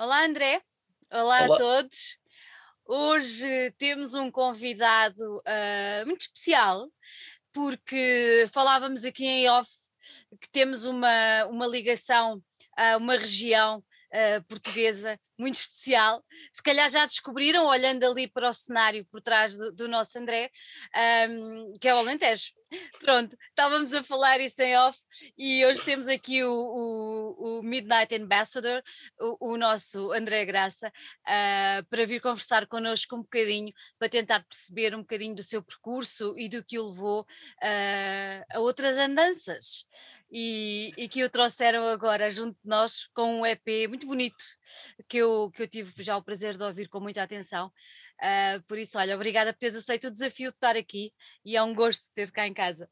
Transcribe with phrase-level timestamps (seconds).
[0.00, 0.62] Olá, André.
[1.12, 1.54] Olá, Olá.
[1.54, 2.18] a todos.
[2.86, 6.90] Hoje temos um convidado uh, muito especial,
[7.52, 9.70] porque falávamos aqui em off
[10.40, 12.42] que temos uma, uma ligação
[12.74, 16.22] a uma região uh, portuguesa muito especial.
[16.52, 20.50] Se calhar já descobriram, olhando ali para o cenário por trás do, do nosso André,
[21.28, 22.52] um, que é o Alentejo.
[23.00, 24.96] Pronto, estávamos a falar isso em off
[25.36, 28.80] e hoje temos aqui o, o, o Midnight Ambassador,
[29.18, 34.94] o, o, nosso André Graça, uh, para vir conversar connosco um bocadinho, para tentar perceber
[34.94, 39.84] um bocadinho do seu percurso e do que o levou uh, a outras andanças
[40.30, 44.44] e, e, que o trouxeram agora junto de nós com um EP muito bonito
[45.08, 47.72] que eu, que eu tive já o prazer de ouvir com muita atenção.
[48.20, 51.12] Uh, por isso, olha, obrigada por teres aceito o desafio de estar aqui
[51.44, 52.88] e é um gosto ter cá em casa.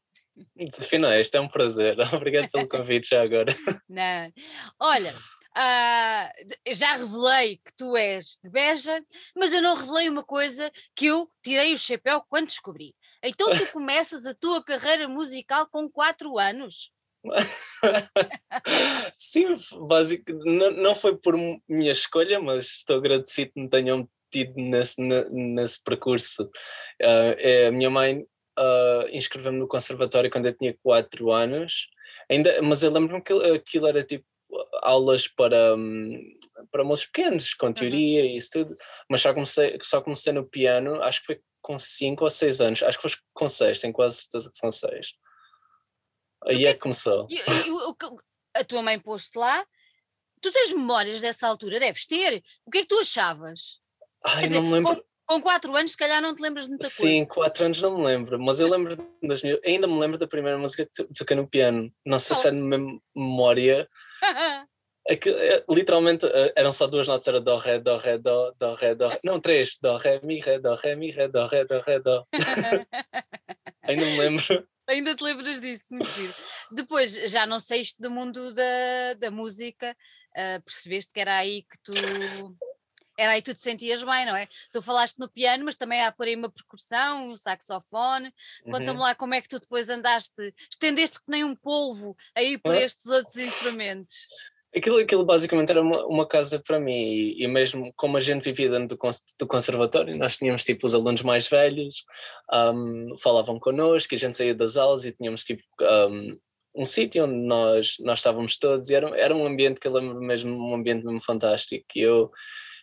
[0.55, 1.97] Desafio não é, este é um prazer.
[2.13, 3.53] Obrigado pelo convite já agora.
[3.89, 4.31] Não.
[4.79, 5.13] Olha,
[5.57, 9.03] Uh, já revelei que tu és de Beja,
[9.35, 12.95] mas eu não revelei uma coisa que eu tirei o chapéu quando descobri.
[13.23, 16.91] Então tu começas a tua carreira musical com 4 anos.
[19.17, 19.55] Sim,
[19.87, 21.35] básico, não, não foi por
[21.67, 26.43] minha escolha, mas estou agradecido que me tenham tido nesse, nesse percurso.
[27.01, 28.25] Uh, é, a minha mãe
[28.57, 31.89] uh, inscreveu-me no conservatório quando eu tinha 4 anos,
[32.29, 34.25] ainda, mas eu lembro-me que aquilo era tipo
[34.81, 35.75] aulas para,
[36.71, 38.27] para moços pequenos, com teoria uhum.
[38.29, 38.75] e isso tudo,
[39.09, 42.83] mas só comecei, só comecei no piano, acho que foi com 5 ou 6 anos,
[42.83, 45.13] acho que foi com 6, tenho quase certeza que são 6.
[46.45, 47.27] Aí é que começou.
[47.29, 47.39] E,
[48.53, 49.65] a tua mãe pôs-te lá.
[50.41, 51.79] Tu tens memórias dessa altura?
[51.79, 52.43] Deves ter.
[52.65, 53.79] O que é que tu achavas?
[54.25, 54.95] Ai, dizer, não me lembro.
[54.95, 56.95] Com, com quatro anos, se calhar não te lembras de muita coisa.
[56.95, 60.27] Sim, quatro anos não me lembro, mas eu lembro das minhas, ainda me lembro da
[60.27, 61.91] primeira música que toquei no piano.
[62.05, 62.39] Não sei oh.
[62.39, 62.77] se é na
[63.15, 63.89] memória.
[65.07, 68.53] É que é, literalmente eh, eram só duas notas, era dó, ré, dó, ré, dó,
[68.59, 69.19] dó, ré, dó, ré.
[69.23, 72.27] não, três, dó, ré, mi, ré, dó, ré, mi, ré, dó, ré, dó, ré, dó.
[73.81, 74.67] Ainda me lembro.
[74.89, 76.33] Ainda te lembras disso, muito giro.
[76.71, 79.95] Depois, já não saíste do mundo da, da música,
[80.31, 81.91] uh, percebeste que era aí que tu
[83.15, 84.47] era aí que tu te sentias bem, não é?
[84.71, 88.33] Tu falaste no piano, mas também há por aí uma percussão, um saxofone.
[88.63, 88.97] Conta-me uhum.
[88.97, 93.07] lá como é que tu depois andaste, estendeste que nem um polvo aí por estes
[93.07, 94.27] outros instrumentos.
[94.75, 98.43] Aquilo, aquilo basicamente era uma, uma casa para mim e, e, mesmo como a gente
[98.43, 99.09] vivia dentro do,
[99.39, 102.03] do conservatório, nós tínhamos tipo os alunos mais velhos,
[102.53, 106.37] um, falavam connosco, a gente saía das aulas e tínhamos tipo um,
[106.75, 110.21] um sítio onde nós, nós estávamos todos e era, era um ambiente que eu lembro
[110.21, 111.85] mesmo, um ambiente mesmo fantástico.
[111.95, 112.31] E eu,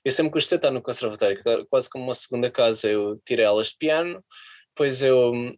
[0.04, 1.38] eu sempre gostei de estar no conservatório,
[1.70, 4.24] quase como uma segunda casa, eu tirei aulas de piano,
[4.68, 5.56] depois eu hum,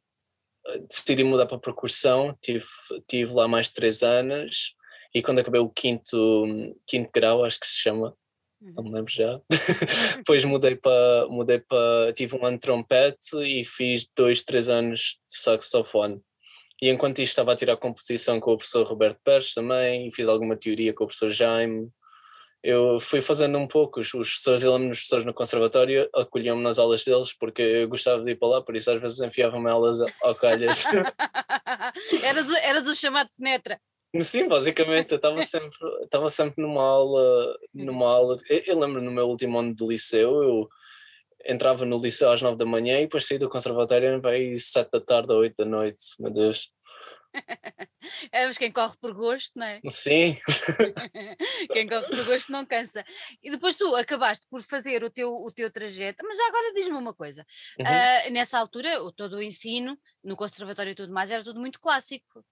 [0.89, 2.67] decidi mudar para a percussão, tive,
[3.09, 4.75] tive lá mais três anos,
[5.19, 8.15] e quando acabei o quinto, quinto grau, acho que se chama,
[8.61, 8.95] não me uhum.
[8.95, 9.41] lembro já,
[10.17, 15.19] depois mudei para, mudei para, tive um ano de trompete e fiz dois, três anos
[15.27, 16.21] de saxofone.
[16.81, 20.29] E enquanto isto estava a tirar composição com o professor Roberto Pérez também, e fiz
[20.29, 21.91] alguma teoria com o professor Jaime,
[22.63, 26.63] eu fui fazendo um pouco, os, os professores, eu lembro os professores no conservatório acolhiam-me
[26.63, 29.69] nas aulas deles porque eu gostava de ir para lá, por isso às vezes enfiavam-me
[29.69, 30.85] aulas ao calhas.
[32.23, 33.81] eras, eras o chamado penetra.
[34.23, 38.37] Sim, basicamente, eu estava sempre, estava sempre numa aula, numa aula.
[38.49, 40.69] Eu, eu, lembro no meu último ano de liceu, eu
[41.45, 45.01] entrava no liceu às nove da manhã e depois saí do conservatório vai sete da
[45.01, 46.73] tarde ou oito da noite, meu Deus.
[48.33, 49.81] É, mas quem corre por gosto, não é?
[49.91, 50.39] Sim.
[51.73, 53.05] quem corre por gosto não cansa.
[53.43, 57.13] E depois tu acabaste por fazer o teu, o teu trajeto, mas agora diz-me uma
[57.13, 57.45] coisa:
[57.79, 57.85] uhum.
[57.85, 62.45] uh, nessa altura, todo o ensino, no conservatório e tudo mais, era tudo muito clássico.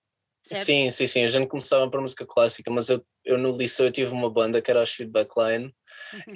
[0.47, 0.65] Certo?
[0.65, 1.25] Sim, sim, sim.
[1.25, 4.63] A gente começava por música clássica, mas eu, eu no liceu eu tive uma banda
[4.63, 5.75] que era os Feedback Line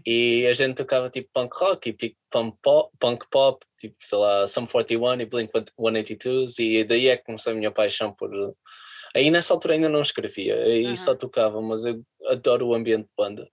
[0.04, 4.48] e a gente tocava tipo punk rock e punk pop, punk pop tipo, sei lá,
[4.48, 8.30] Sum 41 e Blink 182 e daí é que começou a minha paixão por.
[9.14, 10.96] Aí nessa altura ainda não escrevia, aí uhum.
[10.96, 13.48] só tocava, mas eu adoro o ambiente de banda.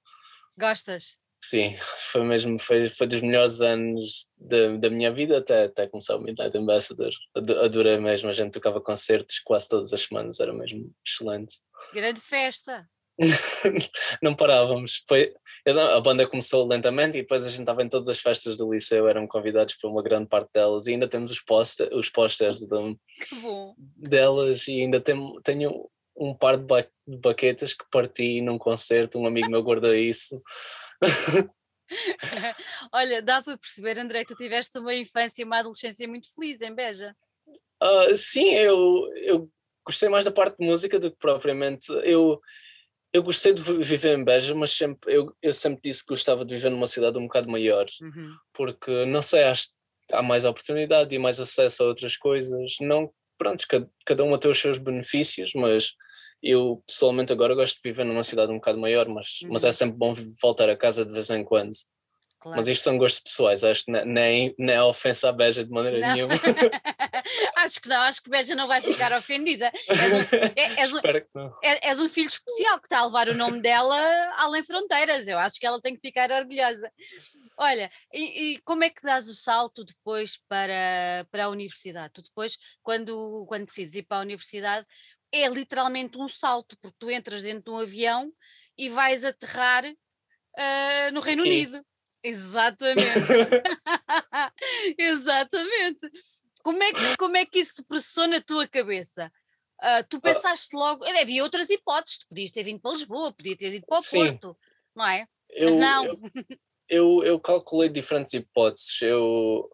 [0.57, 1.17] Gostas?
[1.41, 1.73] Sim,
[2.11, 6.21] foi mesmo, foi, foi dos melhores anos da, da minha vida até, até começar o
[6.21, 7.11] Midnight Ambassador.
[7.35, 11.55] Adorei mesmo, a gente tocava concertos quase todas as semanas, era mesmo excelente.
[11.93, 12.87] Grande festa!
[14.21, 15.03] não parávamos.
[15.07, 15.33] Foi,
[15.65, 19.07] a banda começou lentamente e depois a gente estava em todas as festas do liceu,
[19.07, 22.97] eram convidados para uma grande parte delas e ainda temos os, poster, os posters de,
[23.97, 29.19] delas e ainda tenho, tenho um par de, ba de baquetas que parti num concerto,
[29.19, 30.41] um amigo meu guardou isso.
[32.91, 36.61] Olha, dá para perceber, André, que tu tiveste uma infância e uma adolescência muito feliz
[36.61, 37.15] em Beja.
[37.81, 39.49] Uh, sim, eu, eu
[39.85, 41.91] gostei mais da parte de música do que propriamente.
[42.03, 42.41] Eu,
[43.13, 46.55] Eu gostei de viver em Beja, mas sempre, eu, eu sempre disse que gostava de
[46.55, 48.35] viver numa cidade um bocado maior, Uhum.
[48.53, 49.69] porque não sei, acho
[50.11, 52.75] há mais oportunidade e mais acesso a outras coisas.
[52.81, 55.93] Não, pronto, cada, cada uma tem os seus benefícios, mas
[56.41, 59.73] eu pessoalmente agora gosto de viver numa cidade um bocado maior, mas, mas é Uhum.
[59.73, 61.71] sempre bom voltar a casa de vez em quando.
[62.39, 62.57] Claro.
[62.57, 65.71] Mas isto são gostos pessoais, acho que ne- nem, nem é ofensa à Beja de
[65.71, 66.13] maneira Não.
[66.13, 66.33] nenhuma.
[67.57, 69.71] acho que não, acho que Beja não vai ficar ofendida.
[69.87, 70.19] És um,
[70.55, 70.99] é- és um-
[71.63, 73.97] é- és um filho especial que está a levar o nome dela
[74.37, 75.27] além fronteiras.
[75.27, 76.91] Eu acho que ela tem que ficar orgulhosa.
[77.57, 82.13] Olha, e, e como é que dás o salto depois para, para a universidade?
[82.13, 84.85] Tu depois, quando, quando decides ir para a universidade,
[85.31, 88.31] é literalmente um salto, porque tu entras dentro de um avião
[88.77, 89.83] e vais aterrar
[90.57, 91.43] ah, no Reino.
[91.43, 91.85] Unido.
[92.23, 93.03] Exatamente.
[94.97, 96.09] Exatamente.
[96.63, 99.31] Como é, que, como é que isso processou na tua cabeça?
[99.79, 103.57] Ah, tu pensaste logo, eh, havia outras hipóteses, tu podias ter vindo para Lisboa, podias
[103.57, 104.17] ter vindo para o Sim.
[104.17, 104.57] Porto,
[104.95, 105.27] não é?
[105.49, 106.05] Eu, Mas não.
[106.05, 106.17] eu,
[106.89, 109.01] eu, eu calculei diferentes hipóteses.
[109.01, 109.69] Eu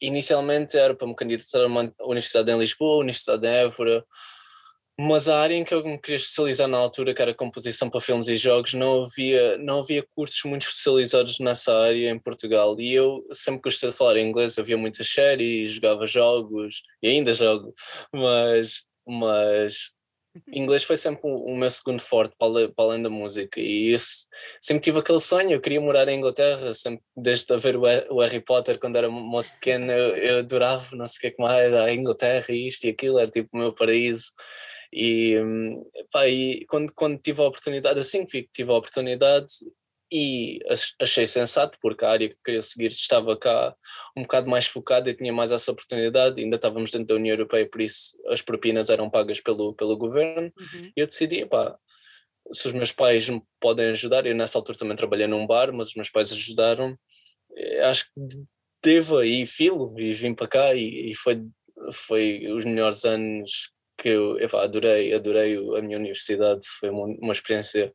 [0.00, 4.04] inicialmente era para me candidatar a uma universidade em Lisboa, Universidade em Évora,
[4.98, 8.00] mas a área em que eu me queria especializar na altura, que era composição para
[8.00, 12.78] filmes e jogos, não havia, não havia cursos muito especializados nessa área em Portugal.
[12.80, 17.32] E eu sempre gostei de falar inglês, eu via muitas séries, jogava jogos, e ainda
[17.32, 17.74] jogo,
[18.12, 19.90] mas, mas
[20.52, 23.60] inglês foi sempre o, meu segundo forte para além, para além da música.
[23.60, 24.26] E isso,
[24.60, 28.06] sempre tive aquele sonho, eu queria morar em Inglaterra, sempre, desde a ver o, Har-
[28.10, 31.30] o Harry Potter quando era moço pequeno, eu, eu adorava, não sei o que é
[31.32, 34.32] que mais, a Inglaterra isto e aquilo, era tipo o meu paraíso.
[34.96, 35.34] E,
[36.12, 39.46] pá, e quando, quando tive a oportunidade, assim que tive a oportunidade,
[40.12, 43.74] e ach- achei sensato, porque a área que queria seguir estava cá
[44.16, 47.68] um bocado mais focada e tinha mais essa oportunidade, ainda estávamos dentro da União Europeia,
[47.68, 50.92] por isso as propinas eram pagas pelo, pelo governo, Uhum.
[50.96, 51.76] e eu decidi, pá,
[52.52, 55.88] se os meus pais me podem ajudar, eu nessa altura também trabalhei num bar, mas
[55.88, 56.96] os meus pais ajudaram,
[57.56, 58.44] eh, acho que de-
[58.82, 61.42] devo e filo, e vim para cá, e, e foi,
[61.92, 67.32] foi os melhores anos que eu, epá, adorei, adorei a minha universidade, foi uma, uma
[67.32, 67.92] experiência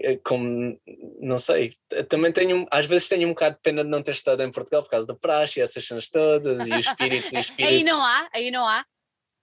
[0.00, 0.78] é como,
[1.20, 4.12] não sei, t- também tenho, às vezes tenho um bocado de pena de não ter
[4.12, 7.38] estado em Portugal por causa da praxe e essas cenas todas, e o espírito, o
[7.38, 8.84] Aí espírito não há, aí não há.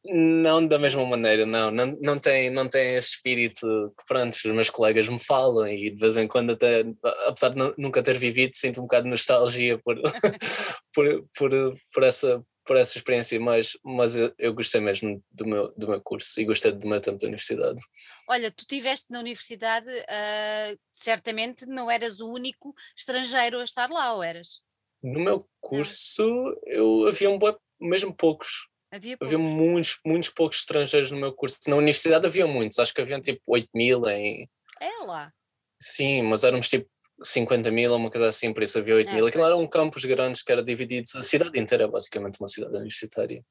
[0.06, 4.44] não da mesma maneira, não, não, não, tem, não tem esse espírito que pronto, os
[4.46, 6.86] meus colegas me falam e de vez em quando até,
[7.28, 9.98] apesar de nu- nunca ter vivido, sinto um bocado de nostalgia por,
[10.94, 11.52] por, por,
[11.94, 16.02] por, essa, por essa experiência, mas, mas eu, eu gostei mesmo do meu, do meu
[16.02, 17.82] curso e gostei do meu tempo de universidade.
[18.28, 24.14] Olha, tu estiveste na universidade, ah, certamente não eras o único estrangeiro a estar lá,
[24.14, 24.62] ou eras?
[25.04, 26.24] No meu curso,
[26.66, 27.40] eu havia um
[27.80, 29.54] mesmo poucos, Havia havia poucos.
[29.56, 31.58] muitos, muitos poucos estrangeiros no meu curso.
[31.68, 34.50] Na universidade havia muitos, acho que haviam tipo 8 mil em,
[34.82, 35.32] É lá.
[35.80, 36.90] Sim, mas éramos tipo
[37.24, 39.26] 50 mil ou uma coisa assim, por isso havia 8 É, mil.
[39.26, 39.54] Aquilo pois.
[39.54, 43.44] era um campus grande que era dividido, a cidade inteira é basicamente uma cidade universitária.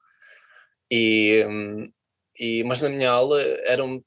[0.91, 1.91] E, hum,
[2.39, 4.05] e, mas na minha aula eram,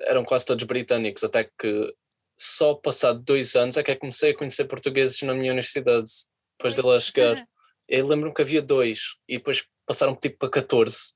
[0.00, 1.94] eram quase todos britânicos, até que
[2.38, 6.10] só passado dois anos é que eu comecei a conhecer portugueses na minha universidade,
[6.58, 7.46] depois de lá chegar.
[7.86, 11.14] Eu lembro-me que havia dois e depois passaram tipo para 14.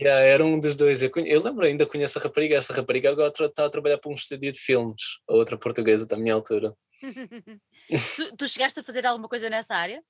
[0.00, 1.02] Yeah, era um dos dois.
[1.02, 2.56] Eu, eu lembro ainda, conheço a rapariga.
[2.56, 6.16] Essa rapariga agora está a trabalhar para um estúdio de filmes, a outra portuguesa da
[6.16, 6.74] minha altura.
[8.16, 10.02] tu, tu chegaste a fazer alguma coisa nessa área?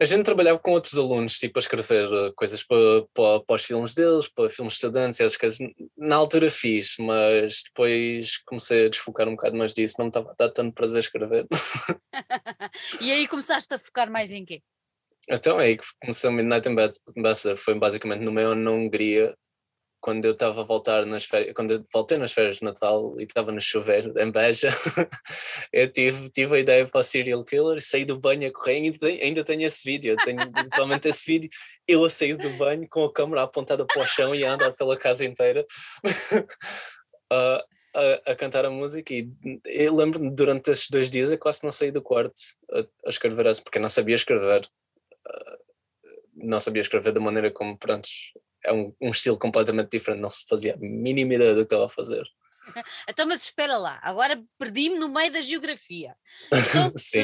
[0.00, 3.64] A gente trabalhava com outros alunos, tipo a escrever eh, coisas para, para, para os
[3.64, 5.58] filmes deles, para filmes estudantes, essas coisas.
[5.96, 10.30] Na altura fiz, mas depois comecei a desfocar um bocado mais disso, não me estava
[10.30, 11.48] a dar tanto prazer escrever.
[13.00, 14.62] e aí começaste a focar mais em quê?
[15.30, 19.34] Então é aí que comecei o Midnight Ambas- Ambassador, foi basicamente no meu na Hungria,
[20.00, 23.24] quando eu estava a voltar nas férias, quando eu voltei nas férias de Natal e
[23.24, 24.68] estava no chuveiro em Beja,
[25.72, 29.06] eu tive, tive a ideia para o serial killer, saí do banho a correr, ainda
[29.06, 31.50] ainda tenho esse vídeo, tenho literalmente esse vídeo,
[31.86, 34.72] eu a sair do banho com a câmera apontada para o chão e a andar
[34.72, 35.66] pela casa inteira
[37.30, 39.28] a, a, a cantar a música e
[39.66, 42.34] eu lembro-me durante esses dois dias eu quase não saí do quarto
[42.72, 44.68] a, a escrever essa, porque eu não sabia escrever
[46.34, 48.08] não sabia escrever da maneira como, pronto,
[48.64, 51.86] é um, um estilo completamente diferente, não se fazia a mínima ideia do que estava
[51.86, 52.24] a fazer.
[53.08, 56.14] Então, mas espera lá, agora perdi-me no meio da geografia.
[56.52, 57.22] Então, tu Sim.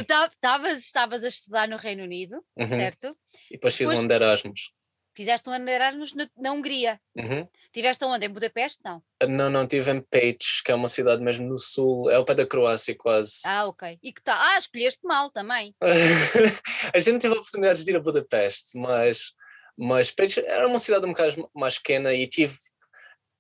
[0.81, 2.67] estavas a estudar no Reino Unido, Uhum.
[2.67, 3.09] certo?
[3.51, 4.71] E depois fiz Depois- um ano de Erasmus.
[5.15, 7.01] Fizeste um ano de Erasmus na, na Hungria.
[7.17, 7.47] Uhum.
[7.73, 8.27] Tiveste onde?
[8.27, 8.81] Em Budapeste?
[8.85, 9.03] Não.
[9.29, 12.35] Não, não, estive em Pécs, que é uma cidade mesmo no sul, é ao pé
[12.35, 13.41] da Croácia quase.
[13.47, 13.99] Ah, ok.
[14.03, 14.37] E que tal?
[14.37, 15.75] Ah, escolheste mal também.
[16.93, 19.33] a gente teve a oportunidade de ir a Budapeste, mas,
[19.79, 22.57] mas Pécs era uma cidade um bocado mais pequena e tive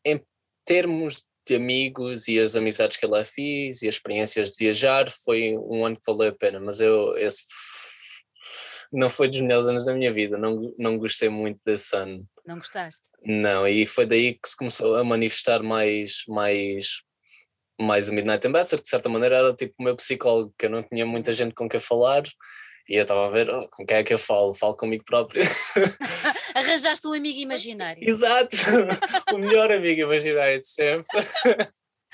[0.04, 0.22] em
[0.64, 5.56] termos de amigos e as amizades que lá fiz e as experiências de viajar, foi
[5.58, 7.42] um ano que valeu a pena, mas eu, esse
[8.94, 12.24] não foi dos melhores anos da minha vida, não, não gostei muito desse ano.
[12.46, 13.02] Não gostaste?
[13.22, 17.02] Não, e foi daí que se começou a manifestar mais, mais,
[17.80, 20.70] mais o Midnight Ambassador, que de certa maneira era tipo o meu psicólogo, que eu
[20.70, 22.22] não tinha muita gente com quem falar,
[22.88, 25.42] e eu estava a ver oh, com quem é que eu falo, falo comigo próprio.
[26.54, 28.02] Arranjaste um amigo imaginário.
[28.06, 28.56] Exato,
[29.32, 31.08] o melhor amigo imaginário de sempre.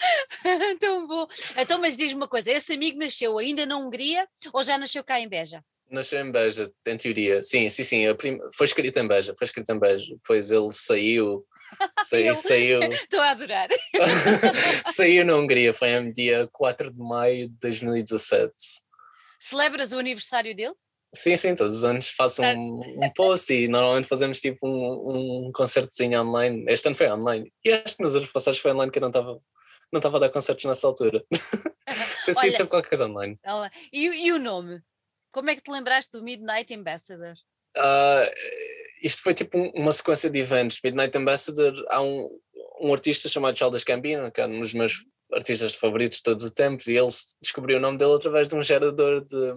[0.80, 1.26] Tão bom.
[1.56, 5.20] Então, mas diz-me uma coisa: esse amigo nasceu ainda na Hungria ou já nasceu cá
[5.20, 5.62] em Beja?
[5.90, 7.42] Nasceu em Beja, em teoria.
[7.42, 8.04] Sim, sim, sim.
[8.52, 10.14] Foi escrito em Beja, foi escrito em Beja.
[10.14, 11.46] Depois ele saiu.
[12.08, 12.34] Saiu.
[12.34, 12.80] saiu...
[12.90, 13.68] Estou a adorar.
[14.92, 18.52] saiu na Hungria, foi no dia 4 de maio de 2017.
[19.38, 20.74] Celebras o aniversário dele?
[21.14, 25.52] Sim, sim, todos os anos faço um, um post e normalmente fazemos tipo um, um
[25.52, 26.64] concertozinho online.
[26.66, 27.52] Este ano foi online.
[27.64, 29.40] E acho que nos anos passados foi online que eu não estava
[29.92, 31.24] não estava a dar concertos nessa altura.
[32.24, 33.38] Tem sido sempre qualquer coisa online.
[33.92, 34.82] E, e o nome?
[35.32, 37.34] Como é que te lembraste do Midnight Ambassador?
[37.76, 38.26] Uh,
[39.02, 40.80] isto foi tipo uma sequência de eventos.
[40.82, 42.40] Midnight Ambassador, há um,
[42.80, 46.50] um artista chamado Charles Gambino, que é um dos meus artistas favoritos de todos os
[46.50, 47.08] tempos, e ele
[47.40, 49.52] descobriu o nome dele através de um gerador de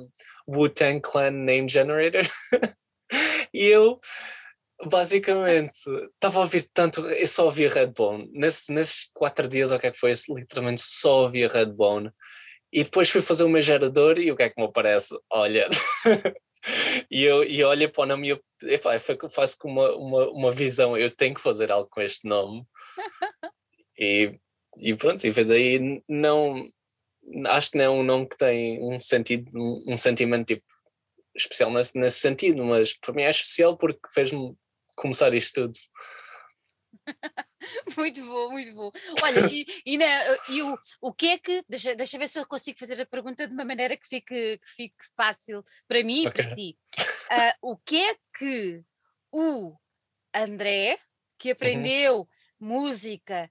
[0.48, 2.22] Wu-Tang Clan Name Generator.
[3.54, 4.00] e eu,
[4.86, 5.80] basicamente,
[6.14, 8.30] estava a ouvir tanto, eu só ouvia Redbone.
[8.32, 12.12] Nesse, nesses quatro dias, ou o que é que foi, literalmente só ouvia Redbone.
[12.74, 15.16] E depois fui fazer o meu gerador e o que é que me aparece?
[15.30, 15.70] Olha.
[17.12, 20.52] e eu e olha para o nome e eu, eu faço com uma, uma, uma
[20.52, 22.66] visão, eu tenho que fazer algo com este nome.
[23.96, 24.40] e,
[24.80, 26.68] e pronto, e daí não
[27.46, 30.64] acho que não é um nome que tem um sentido, um sentimento tipo
[31.36, 34.56] especial nesse, nesse sentido, mas para mim é especial porque fez-me
[34.96, 35.74] começar isto tudo.
[37.98, 38.92] muito bom, muito bom.
[39.22, 41.64] Olha, e, e, né, e o, o que é que.
[41.68, 44.70] Deixa, deixa ver se eu consigo fazer a pergunta de uma maneira que fique, que
[44.76, 46.44] fique fácil para mim e okay.
[46.44, 46.78] para ti.
[47.32, 48.84] Uh, o que é que
[49.32, 49.76] o
[50.34, 51.00] André,
[51.38, 51.54] que uhum.
[51.54, 52.28] aprendeu uhum.
[52.60, 53.50] música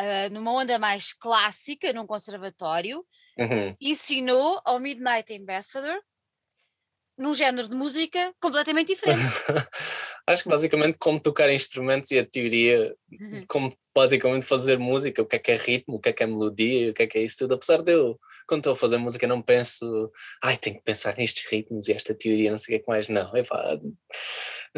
[0.00, 3.04] uh, numa onda mais clássica, num conservatório,
[3.38, 3.76] uhum.
[3.80, 6.00] ensinou ao Midnight Ambassador
[7.18, 9.20] num género de música completamente diferente.
[10.26, 12.94] Acho que basicamente como tocar instrumentos e a teoria,
[13.48, 16.26] como basicamente fazer música, o que é que é ritmo, o que é que é
[16.26, 18.96] melodia, o que é que é isso tudo, apesar de eu, quando estou a fazer
[18.96, 20.10] música, não penso,
[20.42, 23.36] ai, tenho que pensar nestes ritmos e esta teoria, não sei o que mais, não,
[23.36, 23.78] epá,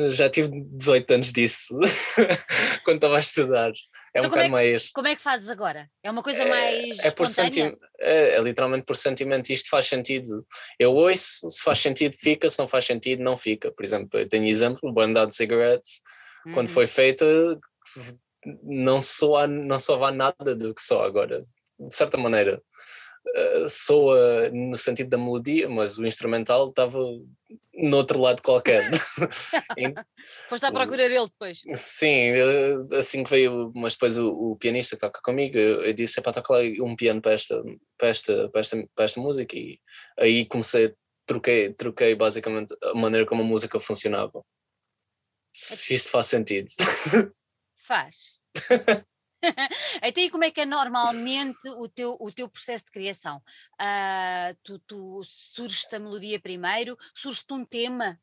[0.08, 1.78] já tive 18 anos disso,
[2.84, 3.72] quando estava a estudar.
[4.14, 4.90] É então, um bocado é, mais.
[4.90, 5.90] Como é que fazes agora?
[6.02, 6.98] É uma coisa é, mais.
[6.98, 10.46] É, por sentimento, é, é, literalmente por sentimento, isto faz sentido.
[10.78, 13.72] Eu ouço, se faz sentido, fica, se não faz sentido, não fica.
[13.72, 16.02] Por exemplo, eu tenho exemplo, o Bandado Cigarettes,
[16.46, 16.52] hum.
[16.52, 17.24] quando foi feita,
[18.62, 21.46] não soa, não soava nada do que soa agora,
[21.78, 22.62] de certa maneira.
[23.24, 26.98] Uh, soa no sentido da melodia, mas o instrumental estava
[27.72, 28.90] no outro lado qualquer.
[30.48, 31.60] Foste à procura dele depois?
[31.74, 32.32] Sim,
[32.98, 36.22] assim que veio, mas depois o, o pianista que toca comigo, eu, eu disse: é
[36.22, 37.62] para tocar um piano para esta,
[37.96, 39.78] para, esta, para, esta, para esta música, e
[40.18, 40.92] aí comecei,
[41.24, 44.44] troquei, troquei basicamente a maneira como a música funcionava.
[45.52, 46.68] Se isto faz sentido.
[47.86, 48.40] Faz.
[50.02, 53.42] então, e como é que é normalmente o teu, o teu processo de criação?
[53.80, 58.18] Uh, tu, tu surges-te a melodia primeiro, surge-te um tema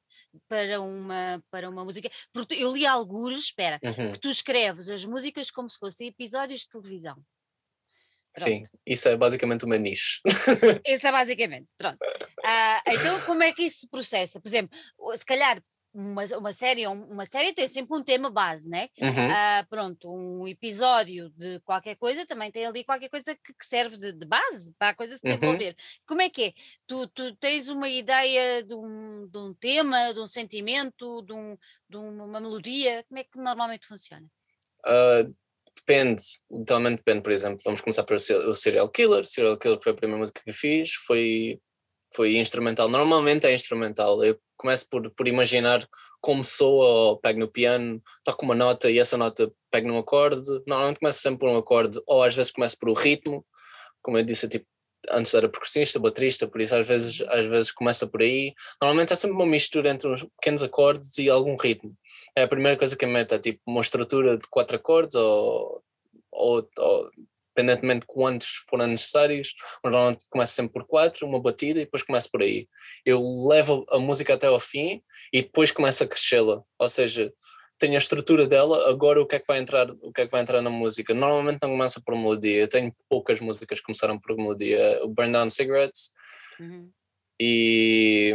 [0.48, 2.10] para uma, para uma música?
[2.34, 4.12] Porque eu li alguns, espera, uhum.
[4.12, 7.16] que tu escreves as músicas como se fossem episódios de televisão.
[8.34, 8.48] Pronto.
[8.48, 10.22] Sim, isso é basicamente uma niche.
[10.86, 11.98] Isso é basicamente, pronto.
[11.98, 14.40] Uh, então, como é que isso se processa?
[14.40, 14.78] Por exemplo,
[15.18, 15.62] se calhar
[15.93, 18.89] uma, uma série uma série tem sempre um tema base, né?
[19.01, 19.27] Uhum.
[19.27, 23.98] Uh, pronto, um episódio de qualquer coisa também tem ali qualquer coisa que, que serve
[23.98, 25.34] de, de, base para a coisa se uhum.
[25.36, 25.69] desenvolver.
[25.69, 26.05] Uhum.
[26.08, 26.53] Como é que é?
[26.88, 31.58] Tu, tu tens uma ideia de um, de um tema, de um sentimento, de, um,
[31.89, 33.03] de uma melodia?
[33.08, 34.27] Como é que normalmente funciona?
[34.86, 35.36] Uh,
[35.75, 38.19] depende, totalmente depende, por exemplo, vamos começar pelo
[38.55, 39.25] Serial Killer.
[39.25, 41.60] Serial Killer foi a primeira música que fiz, foi
[42.12, 42.89] foi instrumental.
[42.89, 44.24] Normalmente é instrumental.
[44.24, 45.88] Eu começo por, por imaginar
[46.22, 50.48] como soa, ou pego no piano, toco uma nota e essa nota pego num acorde.
[50.68, 53.46] Normalmente começo sempre por um acorde, ou às vezes começo por o ritmo,
[54.01, 54.66] como eu disse, tipo,
[55.10, 58.54] antes era percussionista, baterista, por isso às vezes, às vezes começa por aí.
[58.82, 61.96] Normalmente é sempre uma mistura entre uns pequenos acordes e algum ritmo.
[62.36, 65.82] É a primeira coisa que eu meto, é tipo uma estrutura de quatro acordes ou,
[66.32, 67.12] ou, ou
[67.62, 72.30] independentemente de quantos forem necessários, normalmente começa sempre por quatro, uma batida e depois começa
[72.32, 72.68] por aí.
[73.06, 75.01] Eu levo a música até ao fim
[75.34, 77.32] e depois começo a crescê-la, ou seja,
[77.78, 80.32] tenho a estrutura dela, agora o que é que vai entrar, o que é que
[80.32, 81.13] vai entrar na música?
[81.13, 85.32] Normalmente não começa por melodia, eu tenho poucas músicas que começaram por melodia, o Burn
[85.32, 86.12] Down Cigarettes
[86.60, 86.92] uhum.
[87.39, 88.34] E,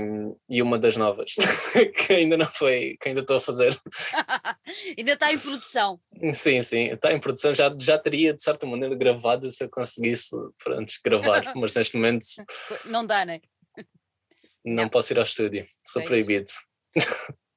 [0.48, 1.34] e uma das novas,
[1.96, 3.78] que ainda não foi, que ainda estou a fazer.
[4.96, 5.98] ainda está em produção.
[6.32, 10.34] Sim, sim, está em produção, já, já teria de certa maneira gravado se eu conseguisse
[10.62, 12.24] pronto, gravar, mas neste momento...
[12.86, 13.40] Não dá, né?
[14.64, 16.06] Não, não posso ir ao estúdio, sou pois.
[16.06, 16.50] proibido.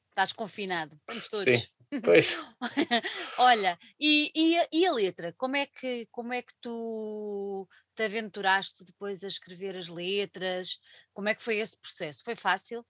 [0.10, 1.46] Estás confinado, estamos todos.
[1.46, 1.63] Sim.
[2.03, 2.38] Pois.
[3.39, 5.34] Olha, e, e, a, e, a, letra?
[5.38, 10.79] Como é, que, como é que tu te aventuraste depois a escrever as letras?
[11.13, 12.24] Como é que foi esse processo?
[12.24, 12.86] Foi fácil?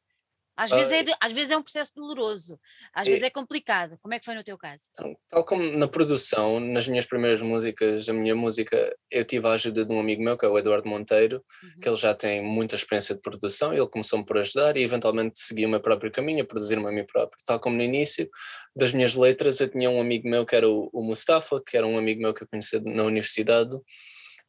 [0.57, 2.59] Às, vezes é, às vezes é um processo doloroso,
[2.91, 3.95] às vezes é complicado.
[4.01, 4.85] Como é que foi no teu caso?
[4.91, 9.51] Então, tal como na produção, nas minhas primeiras músicas, a minha música, eu tive a
[9.51, 11.79] ajuda de um amigo meu, que é o Eduardo Monteiro, uhum.
[11.79, 15.39] que ele já tem muita experiência de produção, e ele começou-me por ajudar e eventualmente
[15.39, 17.37] segui o meu próprio caminho, a produzir-me a mim próprio.
[17.45, 18.27] Tal como no início
[18.75, 21.85] das minhas letras, eu tinha um amigo meu que era o, o Mustafa, que era
[21.85, 23.77] um amigo meu que eu conheci na universidade,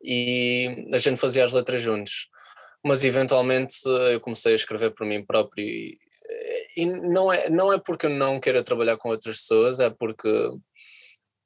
[0.03, 2.29] e a gente fazia as letras juntos
[2.85, 5.99] mas eventualmente eu comecei a escrever por mim próprio e,
[6.77, 10.29] e não, é, não é porque eu não queira trabalhar com outras pessoas, é porque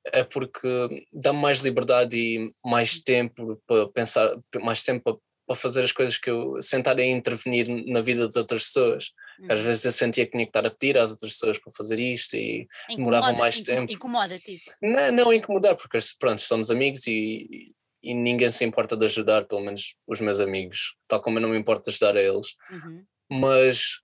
[0.07, 5.93] é porque dá mais liberdade e mais tempo para pensar, mais tempo para, fazer as
[5.93, 9.13] coisas que eu sentar a intervenir na vida de outras pessoas.
[9.51, 9.67] Às uhum.
[9.67, 12.35] vezes eu sentia que tinha que estar a pedir às outras pessoas para fazer isto
[12.37, 13.93] e demorava mais tempo.
[13.93, 14.71] Incomoda-te isso?
[14.81, 19.61] Não, não incomodar, porque pronto, somos amigos e, e ninguém se importa de ajudar, pelo
[19.61, 22.49] menos os meus amigos, tal como eu não me importo de ajudar a eles.
[22.71, 23.05] Uhum.
[23.31, 24.01] Mas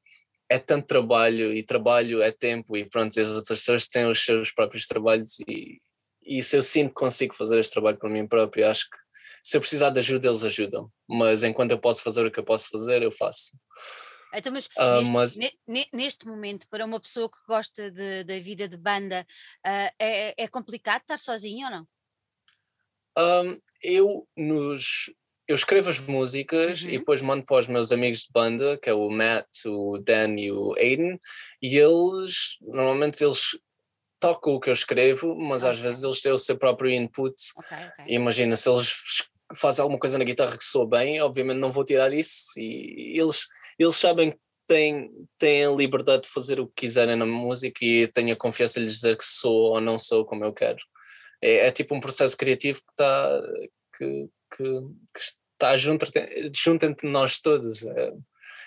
[0.48, 4.50] é tanto trabalho e trabalho é tempo e pronto, as outras pessoas têm os seus
[4.50, 5.80] próprios trabalhos e,
[6.22, 8.96] e se eu sinto que consigo fazer este trabalho por mim próprio, acho que
[9.42, 10.90] se eu precisar de ajuda, eles ajudam.
[11.08, 13.58] Mas enquanto eu posso fazer o que eu posso fazer, eu faço.
[14.34, 15.88] Então, mas, uh, neste, mas...
[15.92, 19.26] neste, momento, para uma pessoa que gosta da vida de banda,
[19.66, 21.88] uh, é, é complicado estar sozinho ou não?
[23.18, 25.10] Um, eu nos
[25.48, 26.90] eu escrevo as músicas uhum.
[26.90, 30.38] e depois mando para os meus amigos de banda, que é o Matt, o Dan
[30.38, 31.18] e o Aiden,
[31.62, 33.58] e eles normalmente eles
[34.20, 35.72] tocam o que eu escrevo, mas okay.
[35.72, 37.34] às vezes eles têm o seu próprio input.
[37.56, 38.14] Okay, okay.
[38.14, 38.92] Imagina, se eles
[39.54, 43.46] fazem alguma coisa na guitarra que soa bem, obviamente não vou tirar isso, e eles,
[43.78, 48.06] eles sabem que têm, têm a liberdade de fazer o que quiserem na música e
[48.06, 50.78] tenho a confiança de lhes dizer que sou ou não sou como eu quero
[51.42, 53.40] é, é tipo um processo criativo que está
[53.96, 54.64] que, que,
[55.14, 56.06] que, está junto,
[56.54, 57.84] junto entre nós todos.
[57.84, 58.12] É,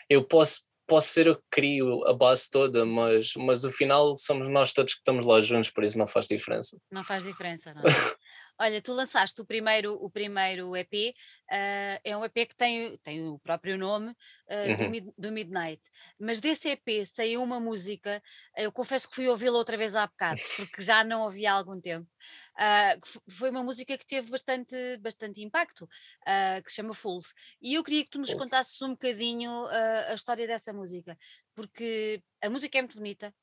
[0.09, 4.49] eu posso posso ser eu que crio a base toda, mas, mas o final somos
[4.49, 6.77] nós todos que estamos lá juntos, por isso não faz diferença.
[6.91, 7.83] Não faz diferença, não.
[8.61, 11.13] Olha, tu lançaste o primeiro, o primeiro EP, uh,
[11.49, 14.77] ah, é um EP que tem, tem o próprio nome uh, uhum.
[14.77, 15.81] do, Mid, do, Midnight,
[16.19, 18.21] mas desse EP saiu uma música,
[18.55, 21.81] eu confesso que fui ouvi-la outra vez há bocado, porque já não ouvi há algum
[21.81, 22.07] tempo.
[22.53, 25.89] Uh, foi uma música que teve bastante, bastante impacto,
[26.63, 27.33] que se chama Fools.
[27.59, 29.65] E eu queria que tu nos contasses um bocadinho
[30.07, 31.17] a história dessa música,
[31.55, 33.33] porque a música é muito bonita,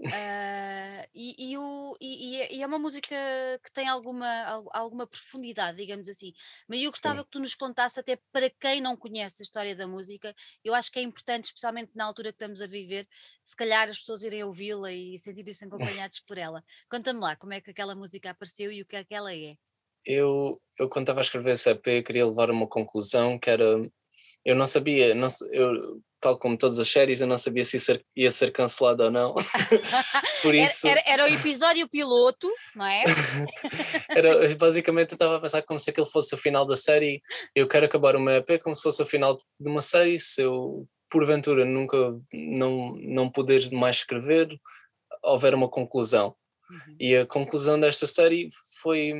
[0.00, 3.16] Uh, e, e, o, e, é, e, é uma música
[3.64, 6.32] que tem alguma, alguma profundidade, digamos assim.
[6.68, 7.24] Mas eu gostava Sim.
[7.24, 10.34] que tu nos contasse, até para quem não conhece a história da música,
[10.64, 13.08] eu acho que é importante, especialmente na altura que estamos a viver,
[13.44, 15.64] se calhar as pessoas irem ouvi-la e sentirem-se
[16.00, 16.62] acompanhados por ela.
[16.88, 19.56] Conta-me lá como é que aquela música apareceu e o que é que ela é.
[20.04, 23.82] Eu, eu quando estava a escrever esse EP, queria levar a uma conclusão que era
[24.44, 28.04] eu não sabia, não, eu, tal como todas as séries, eu não sabia se ser,
[28.16, 29.34] ia ser cancelado ou não.
[30.42, 30.86] Por isso...
[30.86, 33.04] Era, era, era, o episódio piloto, não é?
[34.10, 37.22] era, basicamente eu estava a pensar como se aquele fosse o final da série.
[37.54, 40.18] Eu quero acabar uma EP como se fosse o final de uma série.
[40.18, 41.96] Se eu, porventura, nunca
[42.32, 44.48] não, não puder mais escrever,
[45.22, 46.34] houver uma conclusão.
[46.70, 46.96] Uhum.
[47.00, 48.48] E a conclusão desta série
[48.82, 49.14] foi,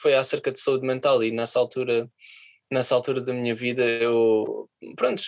[0.00, 2.08] foi acerca de saúde mental, e nessa altura
[2.72, 5.22] nessa altura da minha vida eu, pronto,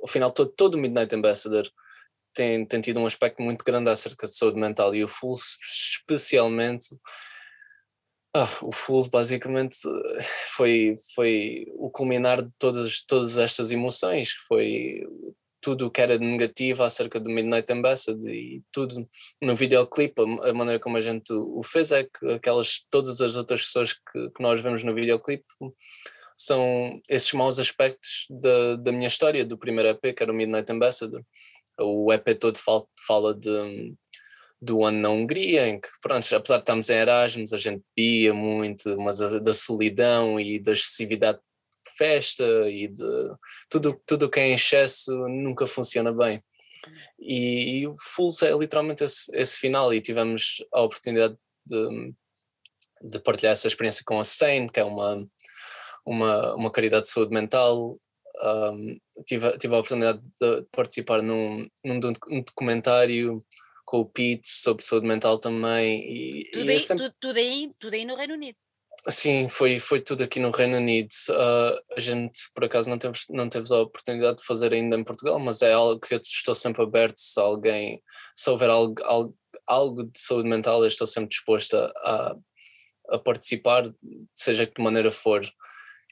[0.00, 1.70] o final todo, todo o Midnight Ambassador
[2.34, 5.58] tem, tem tido um aspecto muito grande acerca de saúde mental e o Fools
[5.98, 6.88] especialmente
[8.34, 9.76] ah, o Fools basicamente
[10.54, 15.02] foi, foi o culminar de todas, todas estas emoções, foi
[15.60, 19.06] tudo o que era negativo acerca do Midnight Ambassador e tudo
[19.42, 23.66] no videoclipe, a, maneira como a gente o fez é que aquelas, todas as outras
[23.66, 25.44] pessoas que, que nós vemos no videoclipe
[26.40, 30.72] são esses maus aspectos da, da minha história, do primeiro EP, que era o Midnight
[30.72, 31.22] Ambassador.
[31.78, 32.58] O EP todo
[33.06, 33.94] fala, de,
[34.58, 38.32] do ano na Hungria, em que, pronto, apesar de estarmos em Erasmus, a gente bebia
[38.32, 43.34] muito, mas a, da solidão e da excessividade de festa e de
[43.68, 46.42] tudo tudo que é em excesso nunca funciona bem.
[47.18, 52.14] E, e o Fools é literalmente esse, esse, final e tivemos a oportunidade de,
[53.02, 55.28] de partilhar essa experiência com a SANE, que é uma,
[56.04, 57.98] uma, uma caridade de saúde mental.
[58.42, 62.00] Um, tive, tive a oportunidade de participar num, num
[62.42, 63.38] documentário
[63.84, 66.00] com o Pete sobre saúde mental também.
[66.00, 67.04] E, tudo, e aí, sempre...
[67.04, 68.56] tudo, tudo, aí, tudo aí no Reino Unido.
[69.08, 71.08] Sim, foi, foi tudo aqui no Reino Unido.
[71.30, 75.04] Uh, a gente, por acaso, não teve, não teve a oportunidade de fazer ainda em
[75.04, 77.18] Portugal, mas é algo que eu estou sempre aberto.
[77.18, 78.02] Se alguém,
[78.36, 79.36] se houver algo, algo,
[79.66, 82.36] algo de saúde mental, eu estou sempre disposta a,
[83.10, 83.90] a participar,
[84.34, 85.42] seja de que maneira for.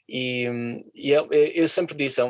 [0.08, 0.46] E,
[0.94, 2.24] e eu, eu, sempre disse, é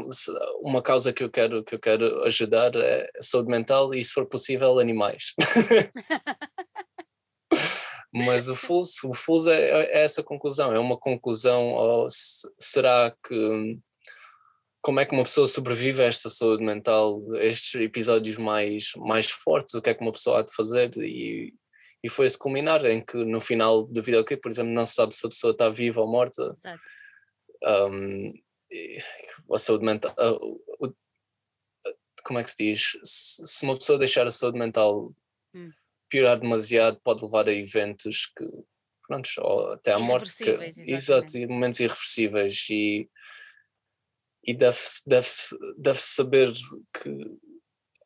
[0.61, 4.27] uma causa que eu quero, que eu quero ajudar é saúde mental e, se for
[4.27, 5.33] possível, animais.
[8.13, 12.07] Mas o Fools, o Fools é, é, essa conclusão, é uma conclusão,
[12.59, 13.79] será que
[14.81, 19.75] como é que uma pessoa sobrevive a esta saúde mental, estes episódios mais, mais fortes,
[19.75, 21.53] o que é que uma pessoa há de fazer e,
[22.03, 25.15] e foi esse culminar em que no final do videoclipe, por exemplo, não se sabe
[25.15, 26.57] se a pessoa está viva ou morta.
[27.65, 28.33] Um,
[29.53, 30.97] a saúde mental, uh,
[32.25, 32.99] como é que se diz?
[33.05, 35.15] Se, uma pessoa deixar a saúde mental
[35.55, 35.73] hum
[36.09, 38.45] piorar demasiado pode levar a eventos que,
[39.07, 40.37] pronto, ou até à morte.
[40.37, 42.67] Que, exato, e momentos irreversíveis.
[42.71, 43.09] E,
[44.45, 45.29] e deve-se deve
[45.77, 46.53] deve saber
[47.03, 47.39] que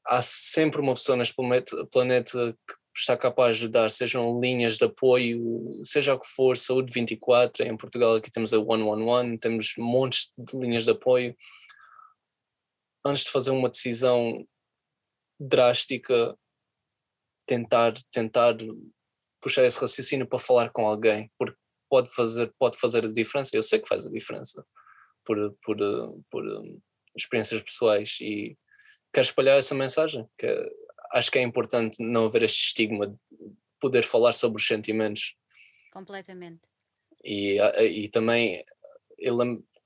[0.06, 4.84] há sempre uma pessoa neste planeta, planeta que está capaz de ajudar, sejam linhas de
[4.84, 10.32] apoio, seja o que for, Saúde 24, em Portugal aqui temos a 111, temos montes
[10.36, 11.34] de linhas de apoio.
[13.04, 14.46] Antes de fazer uma decisão
[15.40, 16.36] drástica,
[17.46, 18.56] tentar tentar
[19.40, 21.56] puxar esse raciocínio para falar com alguém, porque
[21.90, 23.56] pode fazer pode fazer a diferença.
[23.56, 24.64] Eu sei que faz a diferença
[25.24, 25.76] por por
[26.30, 26.80] por hum,
[27.16, 28.56] experiências pessoais e
[29.12, 30.46] quero espalhar essa mensagem que
[31.12, 33.16] acho que é importante não haver este estigma de
[33.80, 35.34] poder falar sobre os sentimentos.
[35.92, 36.60] Completamente.
[37.24, 38.64] E, e também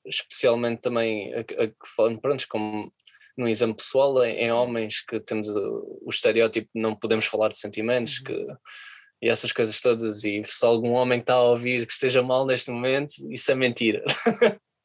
[0.06, 2.92] especialmente também a, a, falando pronto como
[3.36, 7.48] no exame pessoal em, em homens que temos o, o, estereótipo de não podemos falar
[7.48, 8.24] de sentimentos uhum.
[8.24, 8.46] que,
[9.22, 12.70] e essas coisas todas e se algum homem está a ouvir que esteja mal neste
[12.70, 14.02] momento isso é mentira.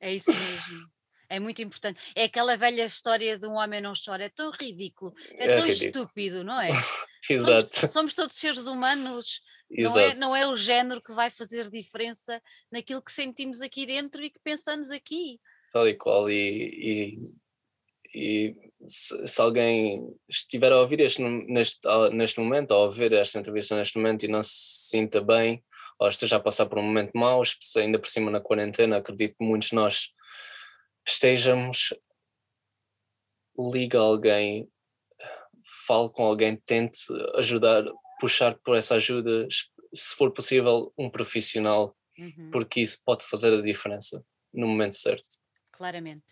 [0.01, 0.90] É isso mesmo
[1.31, 1.99] é muito importante.
[2.15, 5.65] É aquela velha história de um homem não chora, é tão ridículo, é, é tão
[5.65, 6.03] ridículo.
[6.03, 6.69] estúpido, não é?
[7.29, 7.73] Exato.
[7.73, 12.41] Somos, somos, todos seres humanos, não é, não é o género que vai fazer diferença
[12.71, 15.39] naquilo que sentimos aqui dentro e que pensamos aqui.
[15.71, 17.41] Tal e qual, e, e
[18.13, 18.55] e
[18.87, 21.79] se, se, alguém estiver a ouvir este, neste,
[22.11, 25.63] neste momento, ou a ouvir esta entrevista neste momento e não se sinta bem,
[25.97, 27.41] ou esteja a passar por um momento mau,
[27.77, 30.09] ainda por cima na quarentena, acredito que muitos de nós
[31.05, 31.93] estejamos,
[33.57, 34.71] liga alguém,
[35.85, 36.99] fale com alguém, tente
[37.35, 37.83] ajudar,
[38.19, 39.47] puxar por essa ajuda,
[39.93, 42.49] se for possível, um profissional, uhum.
[42.51, 45.39] porque isso pode fazer a diferença no momento certo.
[45.71, 46.25] Claramente.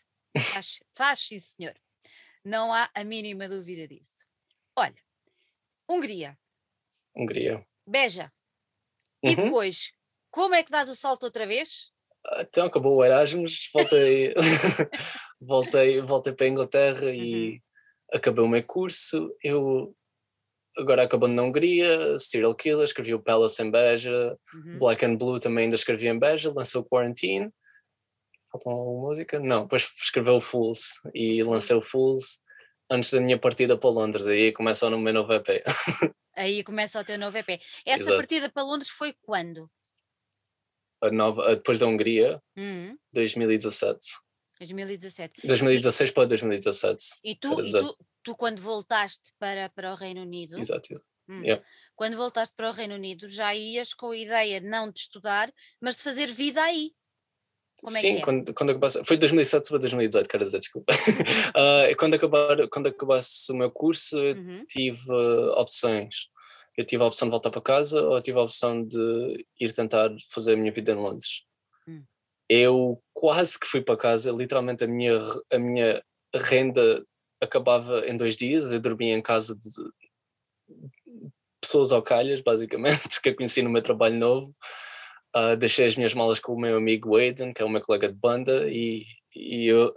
[0.54, 1.74] Faz, faz sim, senhor.
[2.44, 4.26] Não há a mínima dúvida disso.
[4.76, 4.96] Olha,
[5.90, 6.38] Hungria.
[7.16, 7.66] Hungria.
[7.86, 8.26] Beja.
[9.24, 9.32] Uhum.
[9.32, 9.92] E depois,
[10.30, 11.92] como é que dás o salto outra vez?
[12.40, 14.34] Então acabou o Erasmus, voltei,
[15.40, 17.14] voltei, voltei para a Inglaterra uhum.
[17.14, 17.62] e
[18.12, 19.34] acabei o meu curso.
[19.44, 19.96] Eu
[20.78, 24.80] agora acabando na Hungria, Serial Killer, escrevi o Palace em Beja, uhum.
[24.80, 27.52] Black and Blue também ainda escrevi em Beja, lançou Quarantine
[28.52, 29.40] falta uma música?
[29.40, 32.42] Não, depois escreveu o Fools e lancei o Fools
[32.90, 35.64] antes da minha partida para Londres, aí começa o meu novo EP.
[36.36, 37.60] Aí começa o teu novo EP.
[37.86, 38.16] Essa Exato.
[38.16, 39.70] partida para Londres foi quando?
[41.02, 42.98] A nova, depois da Hungria, uhum.
[43.14, 44.00] 2017.
[44.60, 45.48] 2017.
[45.48, 47.06] 2016 e, para 2017.
[47.24, 50.94] E, tu, e tu, tu, quando voltaste para, para o Reino Unido, Exato.
[51.30, 51.64] Hum, yeah.
[51.96, 55.96] quando voltaste para o Reino Unido já ias com a ideia não de estudar, mas
[55.96, 56.92] de fazer vida aí.
[57.82, 58.22] Como é Sim, é?
[58.22, 60.94] quando, quando acabasse, foi 2007 para 2018, quero dizer, desculpa.
[60.94, 64.66] uh, quando, acabar, quando acabasse o meu curso, uhum.
[64.68, 66.28] tive uh, opções.
[66.80, 70.10] Eu tive a opção de voltar para casa ou tive a opção de ir tentar
[70.32, 71.44] fazer a minha vida em Londres.
[71.86, 72.06] Uhum.
[72.48, 75.20] Eu quase que fui para casa, literalmente a minha,
[75.52, 76.02] a minha
[76.34, 77.06] renda
[77.42, 79.70] acabava em dois dias, eu dormia em casa de
[81.60, 84.56] pessoas ao calhas, basicamente, que eu conheci no meu trabalho novo.
[85.36, 88.08] Uh, deixei as minhas malas com o meu amigo Aiden, que é o meu colega
[88.08, 89.94] de banda, e, e eu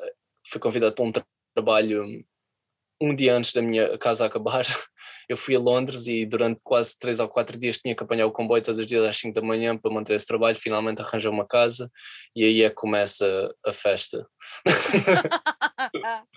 [0.48, 2.24] fui convidado para um tra trabalho
[3.00, 4.64] um dia antes da minha casa acabar,
[5.32, 8.32] eu fui a Londres e durante quase três ou quatro dias tinha que apanhar o
[8.32, 10.58] comboio todos os dias às 5 da manhã para manter esse trabalho.
[10.58, 11.90] Finalmente arranjei uma casa
[12.36, 14.28] e aí é que começa a festa.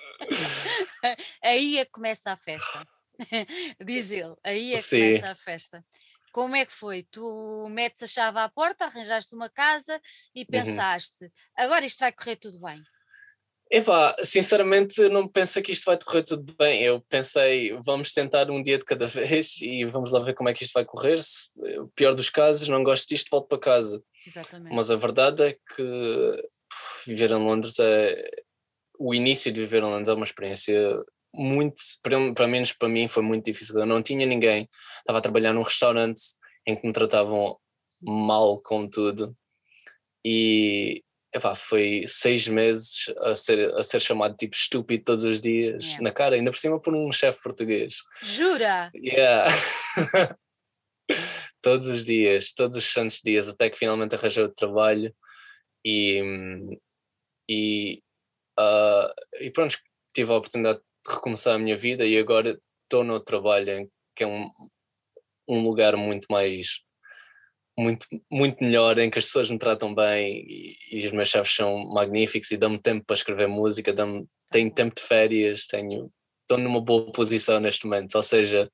[1.43, 2.87] aí é que começa a festa.
[3.85, 5.17] Diz ele, aí é que Sim.
[5.17, 5.85] começa a festa.
[6.31, 7.03] Como é que foi?
[7.11, 10.01] Tu metes a chave à porta, arranjaste uma casa
[10.33, 10.47] e uhum.
[10.47, 11.29] pensaste, uhum.
[11.57, 12.81] agora isto vai correr tudo bem.
[13.75, 16.81] Epá, sinceramente não penso que isto vai correr tudo bem.
[16.81, 20.53] Eu pensei, vamos tentar um dia de cada vez e vamos lá ver como é
[20.53, 21.21] que isto vai correr.
[21.21, 24.01] Se, o pior dos casos, não gosto disto, volto para casa.
[24.25, 24.73] Exatamente.
[24.73, 26.41] Mas a verdade é que
[27.05, 28.15] viver em Londres é.
[28.97, 31.75] O início de viver em Londres é uma experiência muito,
[32.33, 33.77] para menos para mim, foi muito difícil.
[33.77, 36.21] Eu não tinha ninguém, estava a trabalhar num restaurante
[36.65, 37.57] em que me tratavam
[38.01, 39.35] mal com tudo.
[40.23, 41.03] E
[41.35, 46.01] epá, foi seis meses a ser, a ser chamado tipo estúpido todos os dias yeah.
[46.01, 47.97] na cara, ainda por cima por um chefe português.
[48.23, 48.89] Jura?
[48.95, 49.51] Yeah.
[51.61, 55.13] todos os dias, todos os santos dias, até que finalmente arranjei o trabalho
[55.85, 56.21] e,
[57.49, 58.01] e,
[58.57, 59.77] uh, e pronto,
[60.15, 64.27] tive a oportunidade de recomeçar a minha vida e agora estou no trabalho que é
[64.27, 64.49] um,
[65.49, 66.84] um lugar muito mais
[67.77, 71.55] muito, muito melhor, em que as pessoas me tratam bem e, e os meus chefes
[71.55, 76.11] são magníficos e dão-me tempo para escrever música, dão tenho tempo de férias, tenho,
[76.41, 78.15] estou numa boa posição neste momento.
[78.15, 78.71] Ou seja,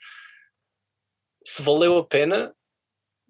[1.43, 2.53] se valeu a pena,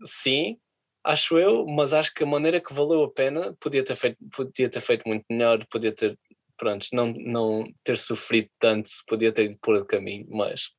[0.04, 0.58] sim,
[1.04, 4.70] acho eu, mas acho que a maneira que valeu a pena podia ter feito, podia
[4.70, 6.18] ter feito muito melhor, podia ter,
[6.58, 10.72] pronto, não, não ter sofrido tanto, podia ter ido por o caminho, mas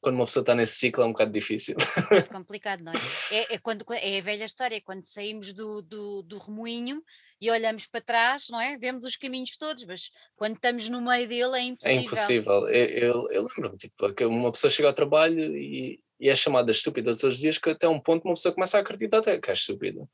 [0.00, 1.76] quando uma pessoa está nesse ciclo é um bocado difícil.
[2.10, 2.96] É complicado, não é?
[3.30, 7.02] É, é, quando, é a velha história, quando saímos do, do, do, remoinho
[7.40, 8.78] e olhamos para trás, não é?
[8.78, 11.98] Vemos os caminhos todos, mas quando estamos no meio dele é impossível.
[11.98, 12.68] É impossível.
[12.68, 16.70] Eu, eu, eu lembro-me, tipo, que uma pessoa chega ao trabalho e, e é chamada
[16.70, 19.50] estúpida todos os dias, que até um ponto uma pessoa começa a acreditar até que
[19.50, 20.08] é estúpida.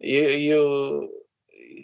[0.00, 1.06] E, e eu.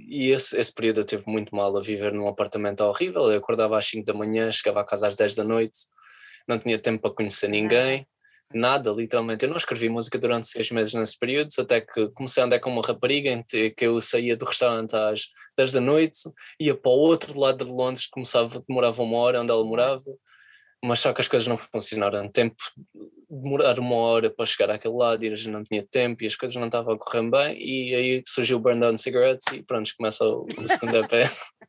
[0.06, 3.30] E esse, esse período eu tive muito mal a viver num apartamento horrível.
[3.30, 5.78] Eu acordava às 5 da manhã, chegava a casa às 10 da noite
[6.46, 8.06] não tinha tempo para conhecer ninguém,
[8.52, 9.44] nada, literalmente.
[9.44, 12.70] Eu não escrevi música durante seis meses nesse período, até que comecei a andar com
[12.70, 15.26] uma rapariga, que eu saía do restaurante às
[15.56, 16.18] 10 da noite,
[16.60, 20.04] ia para o outro lado de Londres, começava, demorava uma hora onde ela morava,
[20.84, 22.28] mas só que as coisas não funcionaram.
[22.30, 22.56] Tempo
[23.42, 26.36] demorar uma hora para chegar àquele lado e a gente não tinha tempo e as
[26.36, 29.90] coisas não estavam a correr bem e aí surgiu o Burn Down Cigarettes e pronto,
[29.96, 31.12] começa o, o segundo EP.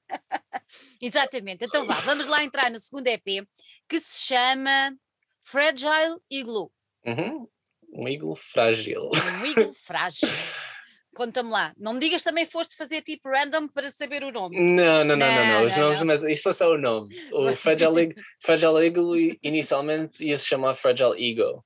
[1.02, 3.48] Exatamente, então vá, vamos lá entrar no segundo EP
[3.90, 4.96] que se chama
[5.44, 6.72] Fragile Igloo.
[7.06, 7.48] Uhum.
[7.94, 9.10] Um iglo frágil.
[9.42, 10.28] Um iglo frágil.
[11.16, 11.74] Conta-me lá.
[11.78, 14.60] Não me digas também foste fazer tipo random para saber o nome.
[14.60, 15.36] Não, não, não, não.
[15.36, 15.66] não, não.
[15.66, 17.16] Os nomes, mas isto é só o nome.
[17.32, 21.66] O Fragile, Fragile Eagle inicialmente ia se chamar Fragile Ego.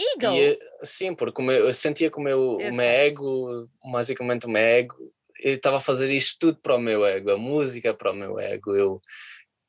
[0.00, 0.34] Ego?
[0.34, 4.94] E, sim, porque eu, sentia que o meu, o meu ego, basicamente o meu ego,
[5.40, 8.38] eu estava a fazer isto tudo para o meu ego, a música para o meu
[8.40, 8.74] ego.
[8.74, 9.02] Eu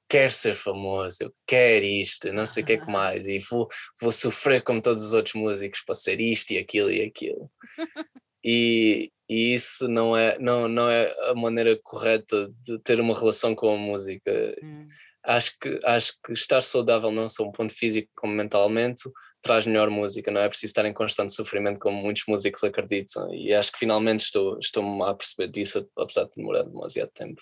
[0.08, 3.68] quero ser famoso, eu quero isto, não sei o que é que mais, e vou,
[4.02, 7.52] vou sofrer como todos os outros músicos para ser isto e aquilo e aquilo.
[8.44, 13.56] e, e isso não é, não, não é a maneira correta de ter uma relação
[13.56, 14.56] com a música.
[14.64, 14.88] Hum.
[15.24, 19.04] Acho, que, acho que estar saudável não só um ponto físico como mentalmente
[19.42, 23.54] traz melhor música, não é preciso estar em constante sofrimento como muitos músicos acreditam e
[23.54, 27.42] acho que finalmente estou, estou a perceber disso apesar de demorar demasiado tempo.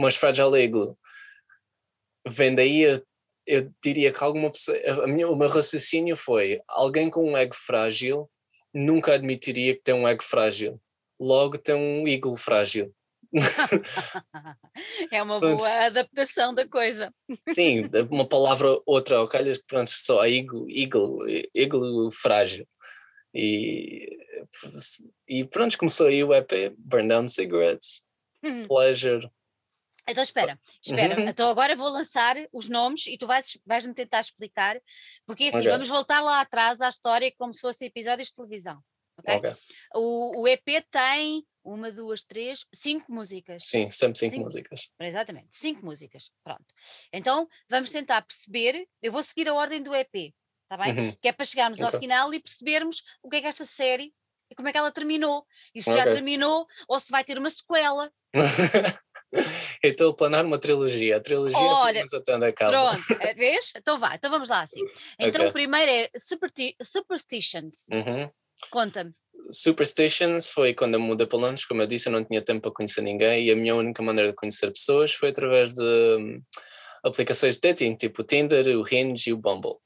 [0.00, 0.98] Mas Fragile Igloo
[2.26, 3.00] vem daí a,
[3.46, 7.54] eu diria que alguma pessoa, a minha, o meu raciocínio foi alguém com um ego
[7.54, 8.28] frágil
[8.72, 10.80] nunca admitiria que tem um ego frágil.
[11.20, 12.94] Logo tem um iglo frágil.
[15.12, 15.58] é uma pronto.
[15.58, 17.12] boa adaptação da coisa.
[17.50, 22.66] Sim, uma palavra outra, calhas, pronto, só iglo, iglo, iglo frágil.
[23.34, 24.08] E,
[25.28, 28.02] e pronto, começou aí o EP, Burn Down Cigarettes,
[28.42, 28.62] uhum.
[28.64, 29.28] Pleasure.
[30.08, 31.20] Então espera, espera.
[31.20, 31.28] Uhum.
[31.28, 34.80] Então agora vou lançar os nomes e tu vais, vais-me tentar explicar,
[35.26, 35.70] porque assim, okay.
[35.70, 38.82] vamos voltar lá atrás à história como se fossem episódios de televisão.
[39.18, 39.36] Okay?
[39.36, 39.52] okay.
[39.94, 43.64] O, o EP tem uma, duas, três, cinco músicas.
[43.66, 44.90] Sim, sempre cinco, cinco, músicas.
[45.00, 46.30] Exatamente, cinco músicas.
[46.42, 46.64] Pronto.
[47.12, 48.86] Então vamos tentar perceber.
[49.02, 50.98] Eu vou seguir a ordem do EP, está bem?
[50.98, 51.12] Uhum.
[51.20, 51.94] Que é para chegarmos okay.
[51.94, 54.14] ao final e percebermos o que é que esta série
[54.50, 55.46] e como é que ela terminou.
[55.74, 58.10] E se já terminou ou se vai ter uma sequela.
[59.84, 61.16] então planar uma trilogia.
[61.16, 62.06] A trilogia Olha,
[62.46, 62.70] acaba.
[62.70, 63.72] Pronto, é, vês?
[63.76, 64.80] Então vai, então vamos lá assim.
[65.20, 65.48] Então okay.
[65.48, 67.86] o primeiro é Superti Superstitions.
[67.92, 68.30] Uhum.
[68.70, 69.12] Conta-me.
[69.52, 72.72] Superstitions foi quando eu mudei para Londres, como eu disse, eu não tinha tempo para
[72.72, 76.42] conhecer ninguém e a minha única maneira de conhecer pessoas foi através de hum,
[77.04, 79.76] aplicações de dating, tipo o Tinder, o Hinge e o Bumble.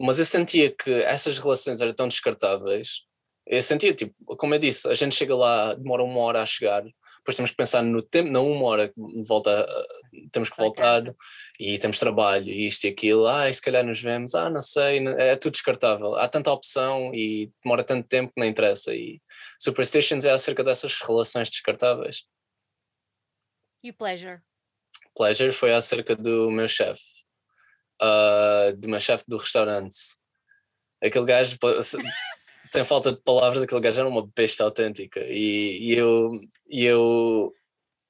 [0.00, 3.02] Mas eu sentia que essas relações eram tão descartáveis.
[3.46, 6.84] Eu sentia, tipo, como eu disse, a gente chega lá, demora uma hora a chegar,
[7.28, 8.90] depois temos que pensar no tempo, na uma hora
[9.26, 9.66] volta,
[10.32, 11.02] temos que voltar
[11.60, 14.62] e temos trabalho e isto e aquilo, ah, e se calhar nos vemos, ah, não
[14.62, 16.14] sei, é tudo descartável.
[16.14, 18.94] Há tanta opção e demora tanto tempo que não interessa.
[18.94, 19.20] E
[19.58, 22.24] Superstitions é acerca dessas relações descartáveis.
[23.84, 24.40] E o Pleasure?
[25.14, 27.02] Pleasure foi acerca do meu chefe,
[28.00, 29.96] uh, do meu chefe do restaurante.
[31.04, 31.58] Aquele gajo,
[32.68, 35.20] sem falta de palavras, aquele gajo era uma besta autêntica.
[35.28, 36.30] E, e eu,
[36.68, 37.52] e eu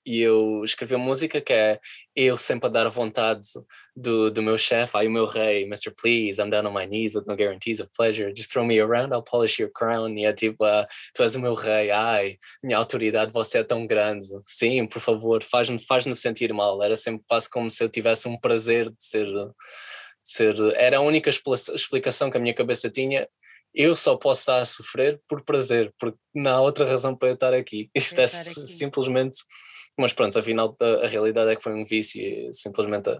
[0.09, 1.79] e eu escrevi uma música que é
[2.17, 3.47] eu sempre a dar a vontade
[3.95, 5.91] do, do meu chefe, ai o meu rei, Mr.
[5.91, 9.13] Please, I'm down on my knees with no guarantees of pleasure, just throw me around,
[9.13, 12.79] I'll polish your crown, e é tipo, uh, tu és o meu rei, ai, minha
[12.79, 17.23] autoridade, você é tão grande, sim, por favor, faz-me faz -me sentir mal, era sempre
[17.29, 19.53] quase como se eu tivesse um prazer de ser, de
[20.23, 23.29] ser, era a única explicação que a minha cabeça tinha,
[23.79, 27.35] eu só posso estar a sofrer por prazer, porque não há outra razão para eu
[27.35, 27.89] estar aqui.
[27.97, 28.67] Isto é aqui.
[28.67, 29.39] simplesmente
[29.99, 33.11] mas pronto, afinal a, a realidade é que foi um vício e simplesmente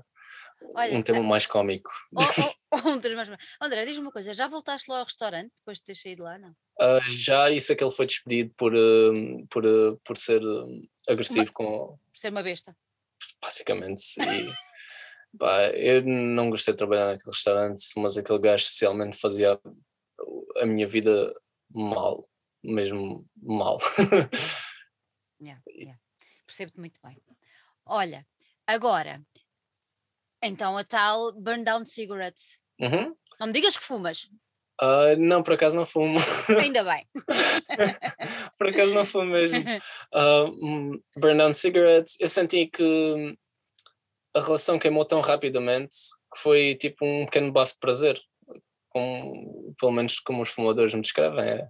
[0.75, 1.91] Olha, um tema mais cómico.
[2.71, 3.31] Oh, oh, um tema mais...
[3.63, 6.51] André, diz-me uma coisa, já voltaste lá ao restaurante depois de ter saído lá, não?
[6.79, 10.43] Uh, já, isso é que ele foi despedido por, uh, por, uh, por ser
[11.09, 11.53] agressivo uma...
[11.55, 11.99] com...
[12.13, 12.77] Por ser uma besta.
[13.41, 14.53] Basicamente, e,
[15.39, 19.59] pá, eu não gostei de trabalhar naquele restaurante, mas aquele gajo especialmente fazia
[20.57, 21.35] a minha vida
[21.71, 22.29] mal,
[22.63, 23.79] mesmo mal.
[25.41, 25.99] yeah, yeah
[26.49, 27.17] percebo-te muito bem.
[27.85, 28.27] Olha,
[28.67, 29.23] agora,
[30.43, 32.59] então a tal burn down cigarettes.
[32.81, 33.15] Uhum.
[33.39, 34.31] Não me digas que fumas.
[34.81, 36.19] Uh, não, por acaso não fumo.
[36.61, 37.07] Ainda bem.
[38.57, 39.61] por acaso não fumo mesmo.
[40.15, 43.37] Uh, burn down cigarettes, eu senti que
[44.35, 45.97] a relação queimou tão rapidamente
[46.35, 48.21] que foi tipo um pequeno bafo de prazer.
[48.99, 51.45] Com, pelo menos como os fumadores me descrevem.
[51.45, 51.69] É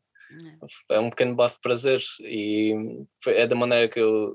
[0.91, 0.97] é.
[0.97, 2.75] é um pequeno bafo de prazer e
[3.27, 4.33] é da maneira que eu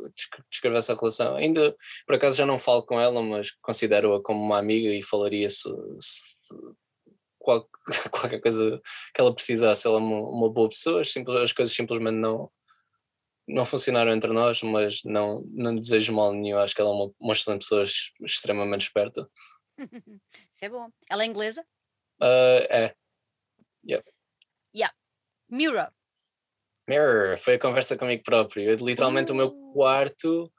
[0.49, 1.35] descrevo essa relação.
[1.35, 1.75] Ainda,
[2.05, 5.69] por acaso, já não falo com ela, mas considero-a como uma amiga e falaria se,
[5.99, 6.21] se
[7.37, 7.69] qual,
[8.11, 8.81] qualquer coisa
[9.13, 9.87] que ela precisasse.
[9.87, 12.51] Ela é uma, uma boa pessoa, as, as coisas simplesmente não,
[13.47, 16.57] não funcionaram entre nós, mas não, não desejo mal nenhum.
[16.57, 17.83] Acho que ela é uma, uma excelente pessoa,
[18.25, 19.29] extremamente esperta.
[20.55, 20.89] Isso é bom.
[21.09, 21.63] Ela é inglesa?
[22.23, 22.95] Uh, é.
[23.85, 24.05] Yeah.
[24.73, 24.95] Yeah.
[25.49, 25.91] Mirror.
[26.87, 28.63] Mirror, foi a conversa comigo próprio.
[28.63, 29.33] Eu, literalmente uh.
[29.33, 30.49] o meu quarto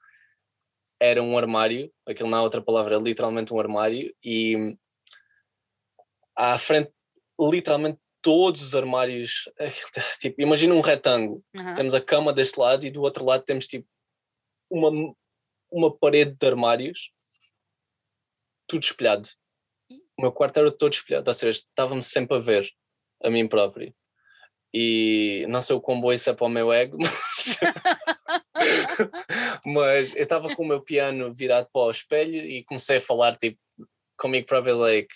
[1.01, 4.77] era um armário, aquilo não é outra palavra, literalmente um armário, e
[6.37, 6.93] à frente,
[7.41, 9.45] literalmente todos os armários,
[10.21, 11.75] tipo, imagina um retângulo, uhum.
[11.75, 13.87] temos a cama deste lado e do outro lado temos tipo
[14.71, 15.15] uma,
[15.71, 17.11] uma parede de armários,
[18.67, 19.29] tudo espelhado.
[20.19, 22.69] O meu quarto era todo espelhado, ou seja, estava-me sempre a ver
[23.23, 23.95] a mim próprio
[24.77, 27.59] e não sei o quão bom isso é para o meu ego, mas,
[29.65, 33.37] mas eu estava com o meu piano virado para o espelho e comecei a falar
[33.37, 33.57] tipo
[34.17, 35.09] comigo próprio, like,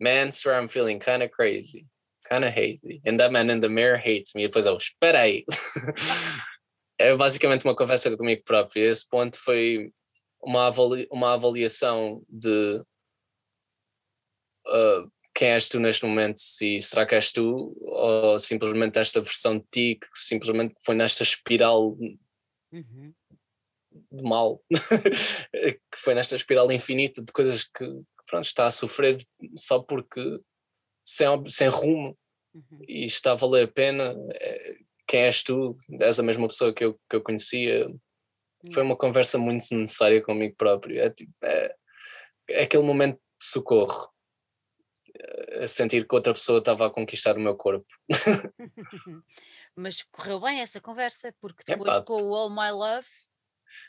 [0.00, 1.86] man, sir, I'm feeling kind of crazy,
[2.30, 4.44] kind of hazy, and that man in the mirror hates me.
[4.44, 5.44] E depois eu, espera aí.
[6.98, 8.88] é basicamente uma conversa comigo próprio.
[8.88, 9.90] Esse ponto foi
[10.42, 10.70] uma,
[11.10, 12.82] uma avaliação de
[14.66, 16.40] uh, quem és tu neste momento?
[16.62, 17.76] E será que és tu?
[17.80, 21.96] Ou simplesmente esta versão de ti que simplesmente foi nesta espiral
[22.72, 23.12] uhum.
[24.12, 24.62] de mal?
[25.90, 27.84] Que foi nesta espiral infinita de coisas que
[28.26, 29.18] pronto, está a sofrer
[29.56, 30.40] só porque
[31.04, 32.16] sem, sem rumo.
[32.54, 32.82] Uhum.
[32.86, 34.14] e está a valer a pena?
[34.34, 34.76] É,
[35.08, 35.76] quem és tu?
[36.00, 37.88] És a mesma pessoa que eu, que eu conhecia?
[37.88, 38.72] Uhum.
[38.72, 41.00] foi uma conversa muito necessária comigo próprio.
[41.00, 41.74] É, tipo, é,
[42.48, 44.13] é aquele momento de socorro
[45.62, 47.86] a sentir que outra pessoa estava a conquistar o meu corpo.
[49.76, 53.06] Mas correu bem essa conversa, porque depois com o All My Love.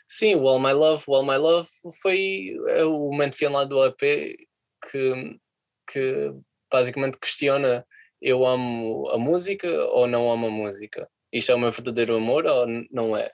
[0.08, 1.68] Sim, o All My Love, o All My Love
[2.00, 4.36] foi é o momento final do EP
[4.90, 5.40] que,
[5.88, 6.32] que
[6.70, 7.86] basicamente questiona
[8.20, 11.08] eu amo a música ou não amo a música?
[11.32, 13.30] Isto é o meu verdadeiro amor ou não é?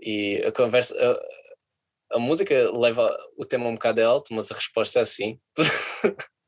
[0.00, 0.94] E a conversa,
[2.10, 5.40] a, a música leva o tema um bocado alto, mas a resposta é sim.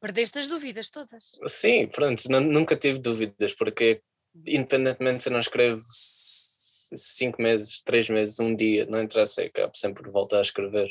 [0.00, 1.32] Perdeste as dúvidas todas.
[1.46, 4.02] Sim, pronto, nunca tive dúvidas, porque
[4.46, 5.82] independentemente se eu não escrevo
[6.96, 10.90] cinco meses, três meses, um dia, não interessa, eu acabo sempre por voltar a escrever.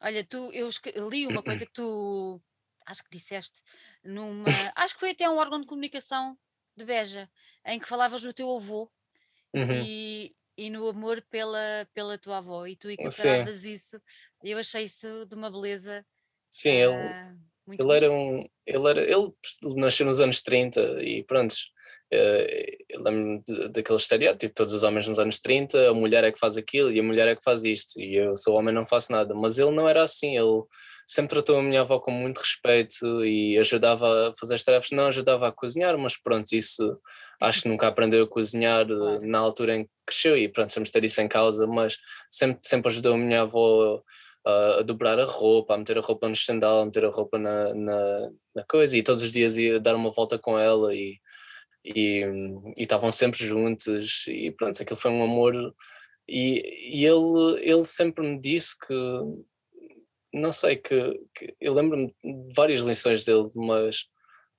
[0.00, 0.70] Olha, tu, eu
[1.08, 2.40] li uma coisa que tu
[2.86, 3.60] acho que disseste
[4.02, 4.44] numa.
[4.76, 6.38] acho que foi até um órgão de comunicação
[6.76, 7.30] de Beja,
[7.66, 8.90] em que falavas no teu avô
[9.54, 9.82] uhum.
[9.84, 14.00] e, e no amor pela, pela tua avó, e tu equiparavas isso,
[14.42, 16.06] eu achei isso de uma beleza.
[16.50, 17.32] Sim, ele, ah,
[17.78, 18.44] ele era um.
[18.66, 19.32] Ele, era, ele
[19.76, 21.54] nasceu nos anos 30 e pronto.
[22.12, 26.38] eh, Eu lembro-me daquele estereótipo, todos os homens nos anos 30, a mulher é que
[26.38, 29.12] faz aquilo e a mulher é que faz isto, e eu sou homem não faço
[29.12, 29.34] nada.
[29.34, 30.62] Mas ele não era assim, ele
[31.06, 35.06] sempre tratou a minha avó com muito respeito e ajudava a fazer as tarefas, não
[35.06, 36.98] ajudava a cozinhar, mas pronto, isso
[37.40, 40.90] acho que nunca aprendeu a cozinhar eh, na altura em que cresceu e pronto, temos
[40.90, 41.96] ter isso em causa, mas
[42.30, 44.00] sempre, sempre ajudou a minha avó
[44.44, 47.74] a, dobrar a roupa, a meter a roupa no estendal, a meter a roupa na,
[47.74, 51.18] na, na coisa e todos os dias ia dar uma volta com ela e
[52.76, 55.54] estavam sempre juntos e pronto, aquilo foi um amor
[56.28, 58.94] e, e ele, ele sempre me disse que
[60.32, 64.06] não sei que, que eu lembro-me de várias lições dele, mas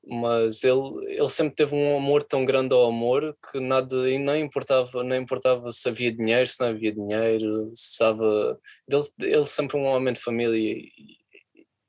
[0.03, 4.35] mas ele, ele sempre teve um amor tão grande ao amor que nada e não
[4.35, 9.77] importava não importava se havia dinheiro se não havia dinheiro se estava ele, ele sempre
[9.77, 10.91] um homem de família e,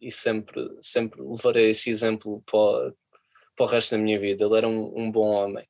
[0.00, 2.92] e sempre sempre levarei esse exemplo para,
[3.56, 5.66] para o resto da minha vida ele era um, um bom homem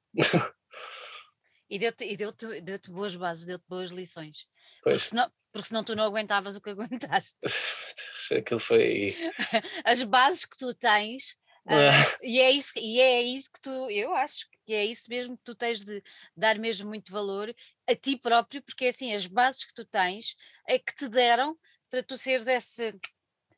[1.73, 4.47] E deu-te e deu-te deu boas bases, deu-te boas lições.
[4.83, 7.35] Porque pois senão, porque senão tu não aguentavas o que aguentaste.
[8.37, 9.17] aquilo foi
[9.83, 11.35] As bases que tu tens,
[11.67, 11.91] ah,
[12.23, 15.45] e, é isso, e é isso que tu, eu acho que é isso mesmo que
[15.45, 16.03] tu tens de
[16.37, 17.55] dar mesmo muito valor
[17.89, 20.37] a ti próprio, porque é assim, as bases que tu tens
[20.67, 21.57] é que te deram
[21.91, 22.99] para tu seres esse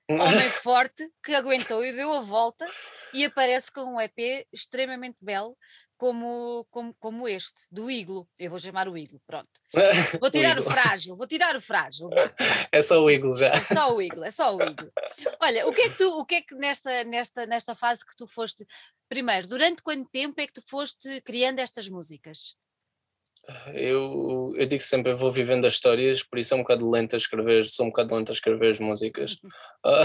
[0.09, 2.67] homem forte que aguentou e deu a volta
[3.13, 5.57] e aparece com um EP extremamente belo
[5.97, 8.29] como, como, como este, do Iglo.
[8.39, 9.49] Eu vou chamar o Iglo, pronto.
[10.21, 10.71] Vou tirar o, Iglo.
[10.71, 12.09] frágil, vou tirar o frágil.
[12.71, 14.93] é só o Eagle já É só o Iglo, é só o Iglo.
[15.41, 18.15] Olha, o que é que tu, o que é que nesta, nesta, nesta fase que
[18.17, 18.65] tu foste,
[19.09, 22.55] primeiro, durante quanto tempo é que tu foste criando estas músicas?
[23.75, 27.15] Eu, eu digo sempre, eu vou vivendo as histórias, por isso é um bocado lento
[27.15, 29.37] a escrever, sou um bocado lento a escrever as músicas.
[29.87, 30.03] Ah,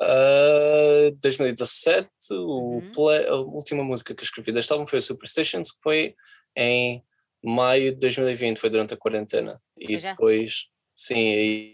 [0.00, 2.90] ah, 2017, o Uhum.
[2.94, 6.14] play- a última música que escrevi deste álbum foi o Superstitions, que foi
[6.56, 7.02] em
[7.44, 9.60] maio de 2020, foi durante a quarentena.
[9.76, 10.12] E já?
[10.12, 11.18] depois, sim,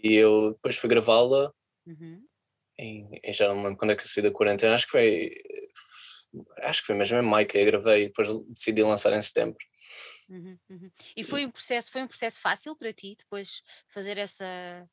[0.03, 1.51] e eu depois fui gravá-la
[1.85, 2.19] Uhum.
[2.79, 4.91] em, em- já não me lembro quando é que eu saí da quarentena, acho que
[4.91, 5.31] foi
[6.63, 9.57] acho que foi mesmo em maio que eu gravei e depois decidi lançar em setembro.
[10.29, 10.91] Uhum, uhum.
[11.15, 14.87] E foi um processo, foi um processo fácil para ti depois fazer essa,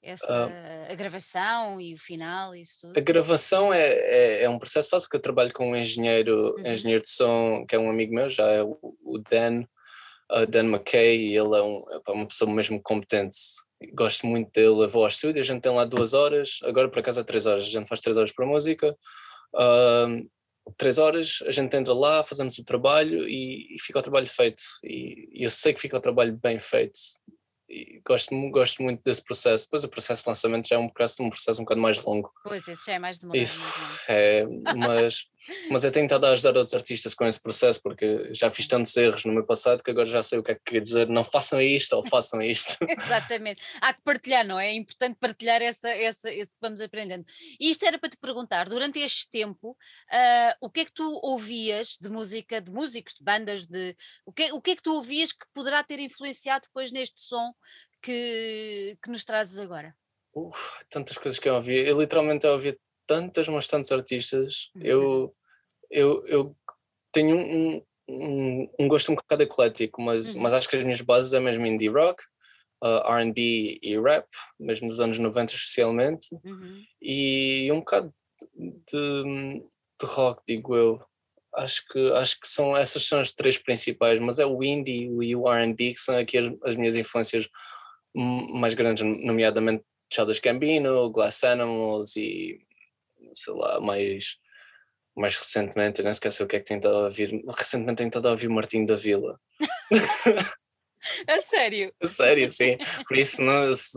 [0.00, 0.52] essa
[0.88, 3.02] a gravação e o final e isso A tudo?
[3.02, 6.66] gravação é, é, é um processo fácil, que eu trabalho com um engenheiro, Uhum.
[6.66, 9.64] engenheiro de som, que é um amigo meu, já é o, o Dan,
[10.32, 13.36] uh, Dan McKay, e ele é um, é uma pessoa mesmo competente.
[13.94, 17.00] Gosto muito dele, eu vou ao estúdio, a gente tem lá duas horas, agora por
[17.00, 18.96] acaso é três horas, a gente faz três horas para música.
[19.54, 20.28] Um,
[20.76, 24.62] três horas, a gente entra lá, fazemos o trabalho e, e fica o trabalho feito.
[24.84, 26.98] E, e eu sei que fica o trabalho bem feito.
[27.68, 29.66] E gosto, gosto muito desse processo.
[29.66, 32.30] Depois o processo de lançamento já é um processo, um processo um bocado mais longo.
[32.42, 33.42] Pois, esse já é mais demorado.
[33.42, 34.00] Isso, longo.
[34.08, 35.26] é, mas,
[35.70, 38.96] mas eu tenho estado a ajudar outros artistas com esse processo, porque já fiz tantos
[38.96, 41.24] erros no meu passado que agora já sei o que é que quer dizer, não
[41.24, 42.76] façam isto ou façam isto.
[42.88, 43.62] Exatamente.
[43.80, 44.68] Há que partilhar, não é?
[44.68, 47.24] É importante partilhar essa, essa, esse que vamos aprendendo.
[47.58, 49.76] E isto era para te perguntar, durante este tempo,
[50.10, 54.32] ah, o que é que tu ouvias de música, de músicos, de bandas, de o
[54.32, 57.52] que, é- o que é que tu ouvias que poderá ter influenciado depois neste som
[58.02, 59.94] que, que nos trazes agora?
[60.34, 61.74] Uf, tantas coisas que eu ouvi.
[61.74, 64.70] Eu literalmente eu ouvi tantas, mas tantos artistas.
[64.76, 64.82] Uhum.
[64.82, 65.36] Eu,
[65.90, 66.56] eu, eu
[67.12, 70.42] tenho um, um, um gosto um bocado eclético, mas, Uhum.
[70.42, 72.22] mas acho que as minhas bases é mesmo indie rock,
[72.82, 74.26] uh, RB e rap,
[74.58, 76.28] mesmo dos anos 90 especialmente.
[76.44, 76.82] Uhum.
[77.02, 78.12] e um bocado
[78.54, 79.62] de,
[80.00, 81.02] de rock, digo eu.
[81.54, 85.34] Acho que, acho que são, essas são as três principais, mas é o indie e
[85.34, 87.48] o R&B que são aqui as, as minhas influências
[88.14, 89.82] mais grandes, nomeadamente
[90.12, 92.60] Childish Gambino, Glass Animals e
[93.32, 94.36] sei lá, mais,
[95.18, 98.28] mais recentemente, eu nem o que é que tenho estado a ouvir, recentemente tenho estado
[98.28, 99.38] a ouvir Martinho da Vila.
[101.28, 101.94] A sério?
[102.04, 102.76] Sério, sim.
[103.06, 103.96] Por isso, não, se,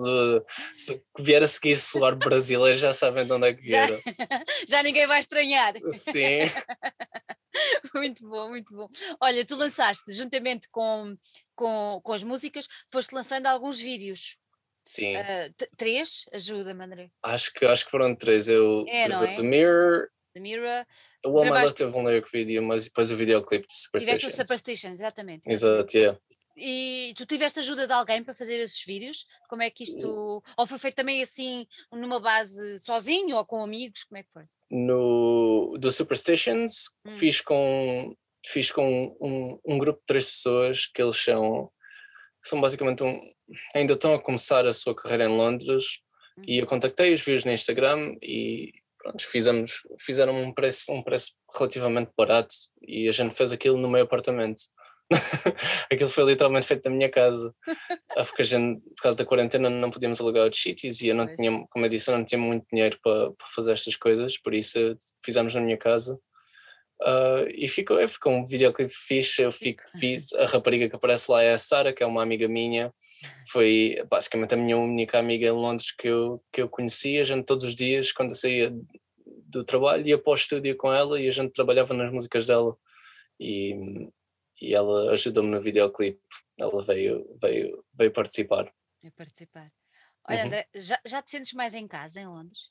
[0.78, 4.02] se vier a seguir soar brasileiro, já sabem de onde é que Já, vieram.
[4.70, 5.74] já ninguém vai estranhar.
[5.92, 6.42] Sim.
[7.94, 8.88] Muito bom, muito bom.
[9.20, 11.18] Olha, tu lançaste, juntamente com,
[11.54, 14.38] com, com as músicas, foste lançando alguns vídeos.
[14.86, 15.16] Sim,
[15.58, 16.24] t- três?
[16.34, 17.10] Ajuda-me, André.
[17.22, 18.48] acho que, acho que foram três.
[18.48, 19.36] Eu É, não gravei é?
[19.36, 20.86] The Mirror, The Mirror,
[21.26, 24.30] o All My Love teve um lyric video, mas depois o videoclipe de tiveste o
[24.30, 24.36] Superstitions.
[24.36, 25.50] Superstitions, exatamente.
[25.50, 26.20] Exato, yeah.
[26.56, 29.26] E tu tiveste ajuda de alguém para fazer esses vídeos?
[29.48, 30.44] Como é que isto.
[30.58, 34.04] Ou foi feito também assim, numa base sozinho ou com amigos?
[34.04, 34.44] Como é que foi?
[34.70, 37.16] No do Superstitions Hum.
[37.18, 38.16] fiz com
[38.46, 41.72] fiz com um, um grupo de três pessoas que eles são
[42.42, 43.20] são basicamente um.
[43.74, 46.02] ainda estão a começar a sua carreira em Londres
[46.38, 46.44] uhum.
[46.48, 52.12] e eu contactei-os, vi-os no Instagram e pronto, fizemos, fizeram um preço, um preço relativamente
[52.18, 54.62] barato e a gente fez aquilo no meu apartamento.
[55.92, 57.54] aquilo foi literalmente feito na minha casa,
[58.16, 61.16] ah, porque a gente, por causa da quarentena, não podíamos alugar outros sítios e eu
[61.16, 64.38] não tinha, como eu disse, eu não tinha muito dinheiro para, para fazer estas coisas,
[64.38, 66.18] por isso fizemos na minha casa.
[67.02, 69.42] Uh, e ficou, ficou um videoclipe fixe.
[69.42, 72.48] Eu fico, fiz, a rapariga que aparece lá é a Sara, que é uma amiga
[72.48, 72.94] minha.
[73.52, 77.22] Foi basicamente a minha única amiga em Londres que eu, que eu conhecia.
[77.22, 78.72] A gente todos os dias, quando eu saía
[79.26, 82.78] do trabalho, ia para o estúdio com ela e a gente trabalhava nas músicas dela.
[83.40, 83.74] E,
[84.62, 86.22] e ela ajudou-me no videoclipe.
[86.60, 88.72] Ela veio, veio, veio participar.
[89.02, 89.72] Veio participar.
[90.30, 90.46] Olha, uhum.
[90.46, 92.70] André, já, já te sentes mais em casa em Londres?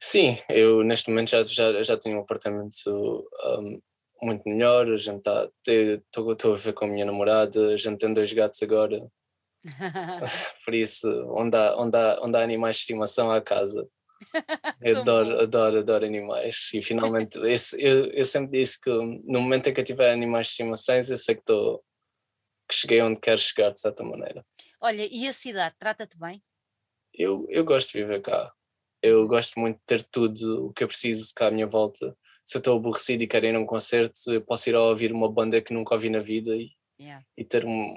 [0.00, 3.28] Sim, eu neste momento já, já, já tenho um apartamento
[3.58, 3.80] um,
[4.22, 8.14] muito melhor, a gente está, estou a ver com a minha namorada, a gente tem
[8.14, 9.10] dois gatos agora,
[10.64, 13.88] por isso, onde há, onde, há, onde há animais de estimação à casa.
[14.80, 19.68] Eu adoro, adoro, adoro animais e finalmente, esse, eu, eu sempre disse que no momento
[19.68, 21.82] em que eu tiver animais de estimação, eu sei que estou,
[22.68, 24.46] que cheguei onde quero chegar de certa maneira.
[24.80, 26.40] Olha, e a cidade, trata-te bem?
[27.12, 28.52] Eu, eu gosto de viver cá
[29.02, 32.16] eu gosto muito de ter tudo o que eu preciso cá à minha volta.
[32.44, 35.12] Se eu estou aborrecido e quero ir a um concerto, eu posso ir a ouvir
[35.12, 36.70] uma banda que nunca ouvi na vida e,
[37.00, 37.24] yeah.
[37.36, 37.94] e ter um,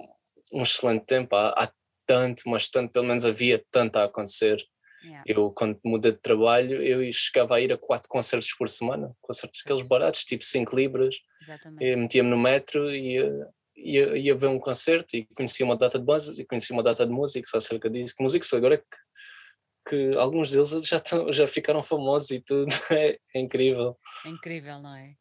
[0.54, 1.36] um, excelente tempo.
[1.36, 1.72] Há, há,
[2.06, 4.62] tanto, mas tanto, pelo menos havia tanto a acontecer.
[5.04, 5.24] Yeah.
[5.26, 9.62] Eu, quando mudei de trabalho, eu chegava a ir a quatro concertos por semana, concertos
[9.64, 11.16] aqueles baratos, tipo 5 libras.
[11.96, 16.06] Metia-me no metro e ia, ia, ia, ver um concerto e conhecia uma data de
[16.06, 18.16] bandas e conhecia uma data de músicos acerca disso.
[18.20, 18.86] Músicos agora que
[19.88, 23.98] que alguns deles já, tão, já ficaram famosos e tudo, é, é, incrível.
[24.26, 25.16] É incrível, não é?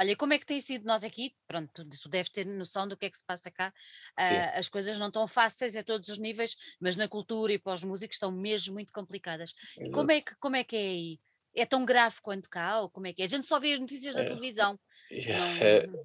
[0.00, 1.34] Olha, como é que tem sido nós aqui?
[1.48, 3.72] Pronto, tu, tu deves ter noção do que é que se passa cá.
[4.16, 7.74] Uh, as coisas não estão fáceis a todos os níveis, mas na cultura e para
[7.74, 9.52] os músicos estão mesmo muito complicadas.
[9.92, 11.20] Como é, que, como é que é aí?
[11.56, 12.80] É tão grave quanto cá?
[12.80, 13.24] Ou como é que é?
[13.24, 14.78] A gente só vê as notícias é, da televisão.
[15.10, 15.98] É, não...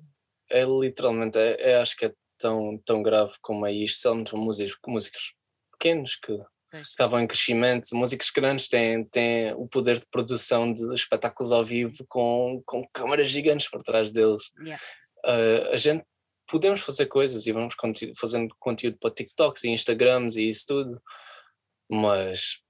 [0.50, 4.00] é, é literalmente, é, é, acho que é tão, tão grave como é isto.
[4.00, 5.36] São músicos, músicos
[5.72, 6.40] pequenos que
[6.82, 7.96] estavam em crescimento.
[7.96, 13.30] Músicos grandes têm, têm o poder de produção de espetáculos ao vivo com, com câmaras
[13.30, 14.52] gigantes por trás deles.
[14.60, 14.84] Yeah.
[15.26, 16.04] Uh, a gente
[16.48, 17.76] podemos fazer coisas e vamos
[18.20, 21.02] fazendo conteúdo para TikToks e Instagrams e isso tudo,
[21.90, 22.62] mas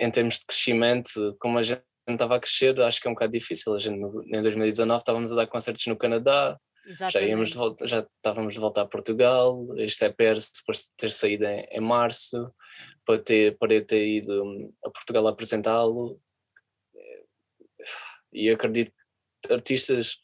[0.00, 3.32] em termos de crescimento, como a gente estava a crescer, acho que é um bocado
[3.32, 3.74] difícil.
[3.74, 6.58] A gente em 2019 estávamos a dar concertos no Canadá,
[6.88, 11.10] já, íamos de volta, já estávamos de volta a Portugal, este EP era suposto ter
[11.10, 12.52] saído em, em março,
[13.04, 16.20] para ter, para ter ido hum, a Portugal apresentá-lo.
[18.32, 18.92] E acredito
[19.42, 20.18] que artistas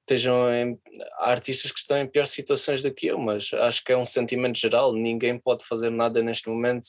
[0.00, 0.80] estejam em,
[1.18, 4.04] há artistas que estão em piores situações do que eu, mas acho que é um
[4.04, 4.94] sentimento geral.
[4.94, 6.88] Ninguém pode fazer nada neste momento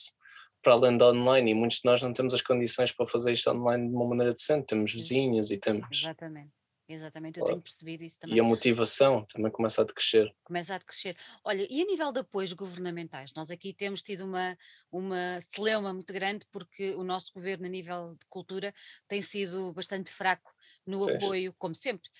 [0.62, 3.50] para além da online e muitos de nós não temos as condições para fazer isto
[3.50, 4.66] online de uma maneira decente.
[4.66, 5.86] Temos vizinhos e temos.
[5.92, 6.50] Exatamente.
[6.88, 8.36] Exatamente, eu tenho percebido isso também.
[8.36, 10.34] E a motivação também começa a crescer.
[10.44, 11.16] Começa a crescer.
[11.42, 13.32] Olha, e a nível de apoios governamentais?
[13.34, 14.58] Nós aqui temos tido uma,
[14.92, 18.74] uma celeuma muito grande porque o nosso governo, a nível de cultura,
[19.08, 20.52] tem sido bastante fraco
[20.86, 21.14] no Sim.
[21.16, 22.10] apoio, como sempre,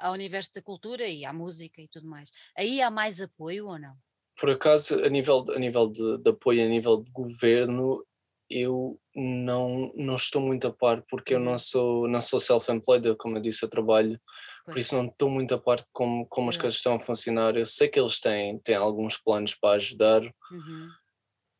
[0.00, 2.30] ao universo da cultura e à música e tudo mais.
[2.56, 3.96] Aí há mais apoio ou não?
[4.38, 8.04] Por acaso, a nível, a nível de, de apoio, a nível de governo,
[8.48, 11.58] eu não, não estou muito a par porque eu não uhum.
[11.58, 14.20] sou, não sou self-employed, como eu disse, eu trabalho,
[14.64, 17.56] por isso não estou muito a par de como, como as coisas estão a funcionar.
[17.56, 20.88] Eu sei que eles têm, têm alguns planos para ajudar, uhum.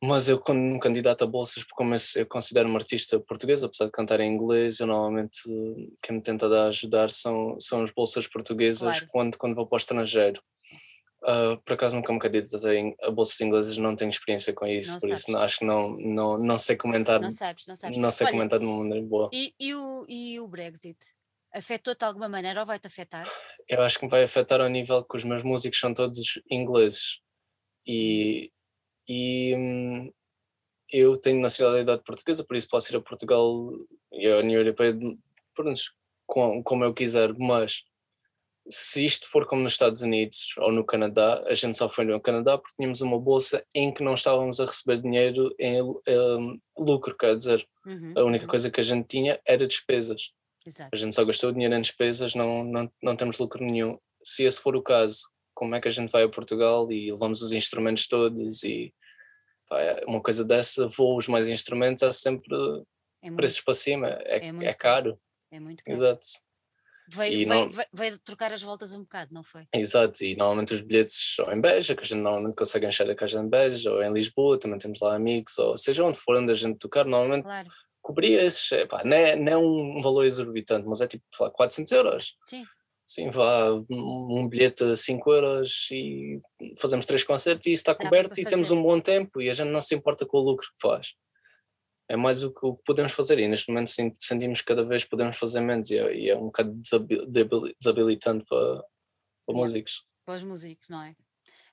[0.02, 3.86] mas eu quando me candidato a bolsas, porque como eu, eu considero-me artista português, apesar
[3.86, 5.40] de cantar em inglês, eu normalmente
[6.02, 9.06] quem me tenta dar a ajudar são, são as bolsas portuguesas claro.
[9.08, 10.40] quando, quando vou para o estrangeiro.
[11.26, 15.00] Uh, por acaso nunca me candidatei a bolsas inglesas, não tenho experiência com isso, não
[15.00, 15.20] por sabes.
[15.20, 17.20] isso não, acho que não, não, não sei comentar.
[17.20, 17.98] Não sabes, não sabes.
[17.98, 19.28] Não sei Olha, comentar de uma maneira boa.
[19.32, 20.98] E, e, o, e o Brexit?
[21.52, 23.28] Afetou-te de alguma maneira ou vai-te afetar?
[23.68, 27.18] Eu acho que me vai afetar ao nível que os meus músicos são todos ingleses
[27.84, 28.52] e,
[29.08, 30.12] e hum,
[30.90, 33.70] eu tenho nacionalidade portuguesa, por isso posso ir a Portugal
[34.12, 34.96] e a União Europeia
[36.26, 37.82] como, como eu quiser, mas
[38.68, 42.20] se isto for como nos Estados Unidos ou no Canadá, a gente só foi no
[42.20, 47.16] Canadá porque tínhamos uma bolsa em que não estávamos a receber dinheiro em um, lucro,
[47.16, 48.50] quer dizer, uhum, a única uhum.
[48.50, 50.32] coisa que a gente tinha era despesas.
[50.66, 50.90] Exato.
[50.92, 53.98] A gente só gastou dinheiro em despesas, não, não, não temos lucro nenhum.
[54.22, 55.20] Se esse for o caso,
[55.54, 58.92] como é que a gente vai a Portugal e levamos os instrumentos todos e
[59.68, 62.56] pá, uma coisa dessa, voos mais instrumentos, há sempre
[63.22, 65.18] é preços para cima, é, é, é caro.
[65.52, 65.96] É muito caro.
[65.96, 66.26] Exato.
[67.08, 67.70] Veio, não...
[67.70, 69.66] veio, veio, trocar as voltas um bocado, não foi?
[69.72, 73.14] Exato, e normalmente os bilhetes são em Beja, que a gente normalmente consegue encher a
[73.14, 76.52] casa em Beja, ou em Lisboa, também temos lá amigos, ou seja onde for onde
[76.52, 77.68] a gente tocar, normalmente claro.
[78.02, 81.92] cobria esses, epá, não, é, não é um valor exorbitante, mas é tipo, lá, 400
[81.92, 82.34] euros.
[82.48, 82.64] Sim.
[83.04, 86.40] Sim, vá um bilhete a 5 euros e
[86.76, 89.70] fazemos três concertos e isso está coberto e temos um bom tempo e a gente
[89.70, 91.14] não se importa com o lucro que faz
[92.08, 95.60] é mais o que, podemos fazer e neste momento sentimos que cada vez podemos fazer
[95.60, 96.72] menos e é, e é um bocado
[97.80, 99.60] desabilitante para, para yeah.
[99.60, 100.04] músicos.
[100.24, 101.14] Para os músicos, não é?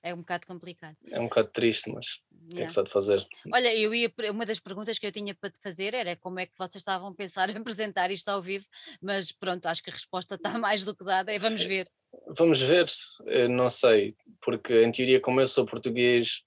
[0.02, 0.98] É um bocado complicado.
[1.10, 2.20] É um bocado triste, mas
[2.50, 2.64] yeah.
[2.64, 3.26] é que se há de fazer.
[3.54, 6.46] Olha, eu ia, uma das perguntas que eu tinha para te fazer era como é
[6.46, 8.66] que vocês estavam a pensar em apresentar isto ao vivo,
[9.02, 11.90] mas pronto, acho que a resposta está mais do que dada, é vamos ver.
[12.38, 12.86] Vamos ver,
[13.50, 16.44] não sei, porque em teoria, como eu sou português,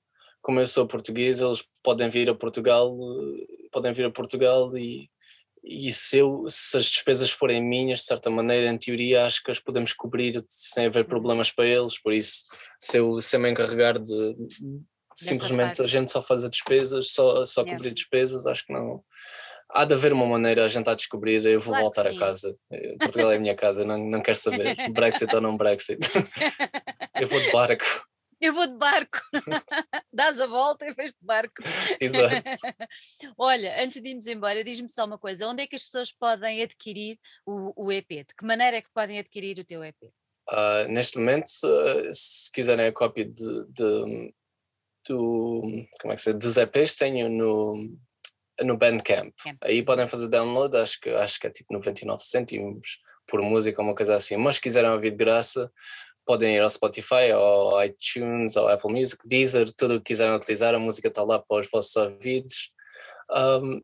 [0.47, 2.97] como eu sou português, eles podem vir a Portugal,
[3.73, 5.11] podem vir a Portugal e,
[5.65, 9.51] e se, eu, se as despesas forem minhas, de certa maneira, em teoria, acho que
[9.51, 11.09] as podemos cobrir sem haver uhum.
[11.09, 12.45] problemas para eles, por isso,
[12.81, 14.83] se eu, se eu me encarregar de, de
[15.17, 19.03] simplesmente a gente só faz as despesas, só, só cobrir despesas, acho que não.
[19.69, 22.57] Há de haver uma maneira, a gente de descobrir, eu vou claro voltar a casa.
[22.71, 25.99] Eh, Portugal é a minha casa, não, não quero saber, Brexit ou não Brexit.
[27.21, 28.07] eu vou de barco
[28.41, 29.19] eu vou de barco,
[30.13, 31.63] dás a volta e vais de barco.
[32.01, 32.51] Exato.
[33.39, 36.63] Olha, antes de irmos embora, diz-me só uma coisa: onde é que as pessoas podem
[36.63, 38.09] adquirir o, o EP?
[38.09, 39.97] De que maneira é que podem adquirir o teu EP?
[40.03, 40.11] Uh,
[40.51, 44.35] ah, neste momento, uh, se quiserem a cópia de, de,
[45.09, 45.63] do,
[46.01, 47.97] como é que se dos EPs, tenho no,
[48.63, 49.35] no Bandcamp.
[49.43, 49.57] Camp.
[49.63, 53.95] Aí podem fazer download, acho que, acho que é tipo 99 cêntimos por música, uma
[53.95, 54.37] coisa assim.
[54.37, 55.71] Mas se quiserem ouvir de graça,
[56.27, 60.75] podem ir ao Spotify, ao iTunes, ao Apple Music, Deezer, tudo o que quiserem utilizar,
[60.75, 62.73] a música está lá para os vossos ouvidos.
[63.31, 63.81] Um,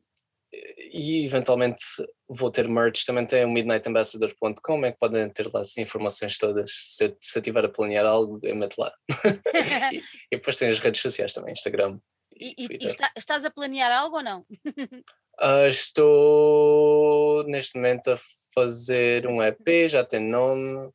[0.92, 1.82] e eventualmente
[2.28, 6.70] vou ter merch, também tem o midnightambassador.com, é que podem ter lá as informações todas.
[6.70, 8.92] Se, se eu estiver a planear algo, eu meto lá.
[9.92, 9.96] e,
[10.30, 11.98] e, depois tem as redes sociais também, Instagram.
[12.38, 14.40] E, e, e está, estás a planear algo ou não?
[15.40, 18.18] uh, estou neste momento a
[18.54, 20.90] fazer um EP, já tem nome,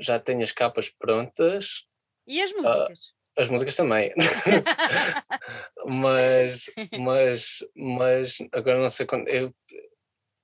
[0.00, 1.84] já tenho as capas prontas.
[2.26, 3.00] E as ah, músicas?
[3.06, 4.12] Uh, as músicas também.
[5.86, 9.28] mas, mas, mas agora não sei quando.
[9.28, 9.54] Eu,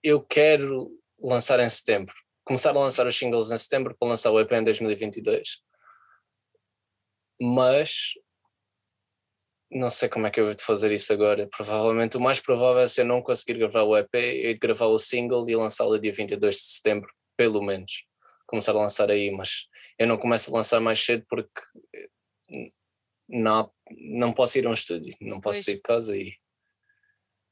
[0.02, 0.90] eu quero
[1.20, 2.14] lançar em setembro.
[2.44, 5.60] Começar a lançar os singles em setembro para lançar o EP em 2022.
[7.40, 8.12] Mas
[9.70, 11.48] não sei como é que eu vou fazer isso agora.
[11.48, 14.98] Provavelmente o mais provável é se eu não conseguir gravar o EP, eu gravar o
[14.98, 18.04] single e lançá-lo dia 22 de setembro, pelo menos
[18.52, 19.66] começar a lançar aí, mas
[19.98, 21.60] eu não começo a lançar mais cedo porque
[21.94, 22.68] eh,
[23.26, 25.64] não, não posso ir a um estúdio, não posso pois.
[25.64, 26.34] sair de casa e,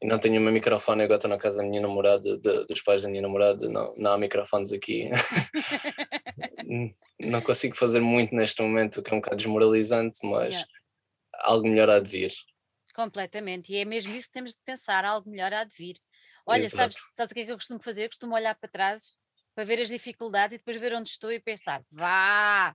[0.03, 2.83] e, não tenho o meu microfone, agora estou na casa da minha namorada, de, dos
[2.83, 5.09] pais da minha namorada, não, não há microfones aqui.
[7.19, 10.71] não consigo fazer muito neste momento, o que é um bocado desmoralizante, mas yeah.
[11.45, 12.33] algo melhor há de vir.
[12.95, 15.97] Completamente, e é mesmo isso que temos de pensar, algo melhor há de vir.
[16.47, 18.09] Olha, sabes, sabes o que é que eu costumo fazer?
[18.09, 19.15] Costumo olhar para trás
[19.61, 22.75] para ver as dificuldades e depois ver onde estou e pensar, vá,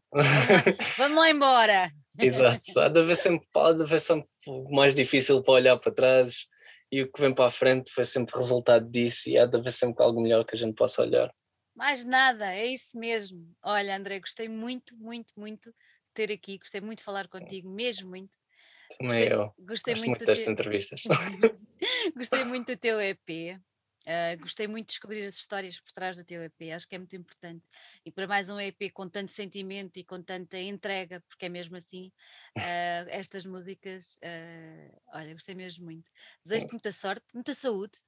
[0.99, 1.91] vamos lá, embora.
[2.19, 4.27] Exato, há de haver sempre, há de haver sempre
[4.69, 6.45] mais difícil para olhar para trás
[6.91, 9.73] e o que vem para a frente foi sempre resultado disso e há de haver
[9.73, 11.33] sempre algo melhor que a gente possa olhar.
[11.75, 13.51] Mais nada, é isso mesmo.
[13.63, 15.75] Olha, André, gostei muito, muito, muito de
[16.13, 18.37] ter aqui, gostei muito de falar contigo, mesmo muito.
[18.99, 19.53] Também gostei, eu.
[19.57, 21.03] Gostei Gosto muito, muito destas entrevistas.
[22.15, 23.59] gostei muito do teu EP.
[24.05, 26.97] Uh, gostei muito de descobrir as histórias por trás do teu EP, acho que é
[26.97, 27.65] muito importante.
[28.05, 31.75] E para mais um EP com tanto sentimento e com tanta entrega, porque é mesmo
[31.75, 32.11] assim,
[32.57, 36.11] uh, estas músicas, uh, olha, gostei mesmo muito.
[36.43, 37.99] Desejo-te muita sorte, muita saúde.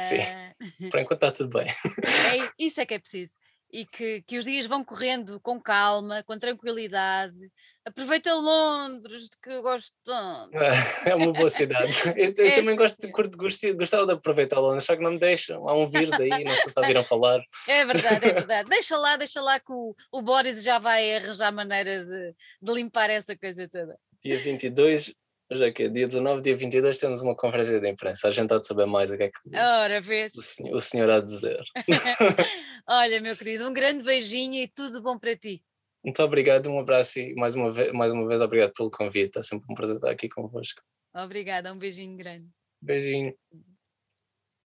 [0.00, 1.68] Sim, por enquanto está tudo bem.
[2.28, 3.38] É, isso é que é preciso
[3.70, 7.36] e que, que os dias vão correndo com calma, com tranquilidade.
[7.84, 10.50] Aproveita Londres, que eu gosto tanto.
[11.08, 11.92] É uma boa cidade.
[12.16, 15.18] Eu, eu é também gosto de, gosto, gostava de aproveitar Londres, só que não me
[15.18, 15.68] deixam.
[15.68, 17.40] Há um vírus aí, não sei se ouviram falar.
[17.66, 18.68] É verdade, é verdade.
[18.68, 23.10] Deixa lá, deixa lá que o, o Boris já vai arranjar maneira de, de limpar
[23.10, 23.98] essa coisa toda.
[24.22, 25.14] Dia 22
[25.50, 28.28] Hoje é que é dia 19, dia 22 temos uma conferência de imprensa.
[28.28, 30.34] A gente há de saber mais o que é que Ora, vês.
[30.34, 31.64] O, senhor, o senhor há de dizer.
[32.86, 35.62] Olha, meu querido, um grande beijinho e tudo bom para ti.
[36.04, 39.38] Muito obrigado, um abraço e mais uma vez, mais uma vez obrigado pelo convite.
[39.38, 40.82] É sempre um prazer estar aqui convosco.
[41.14, 42.46] Obrigada, um beijinho grande.
[42.82, 43.34] Beijinho.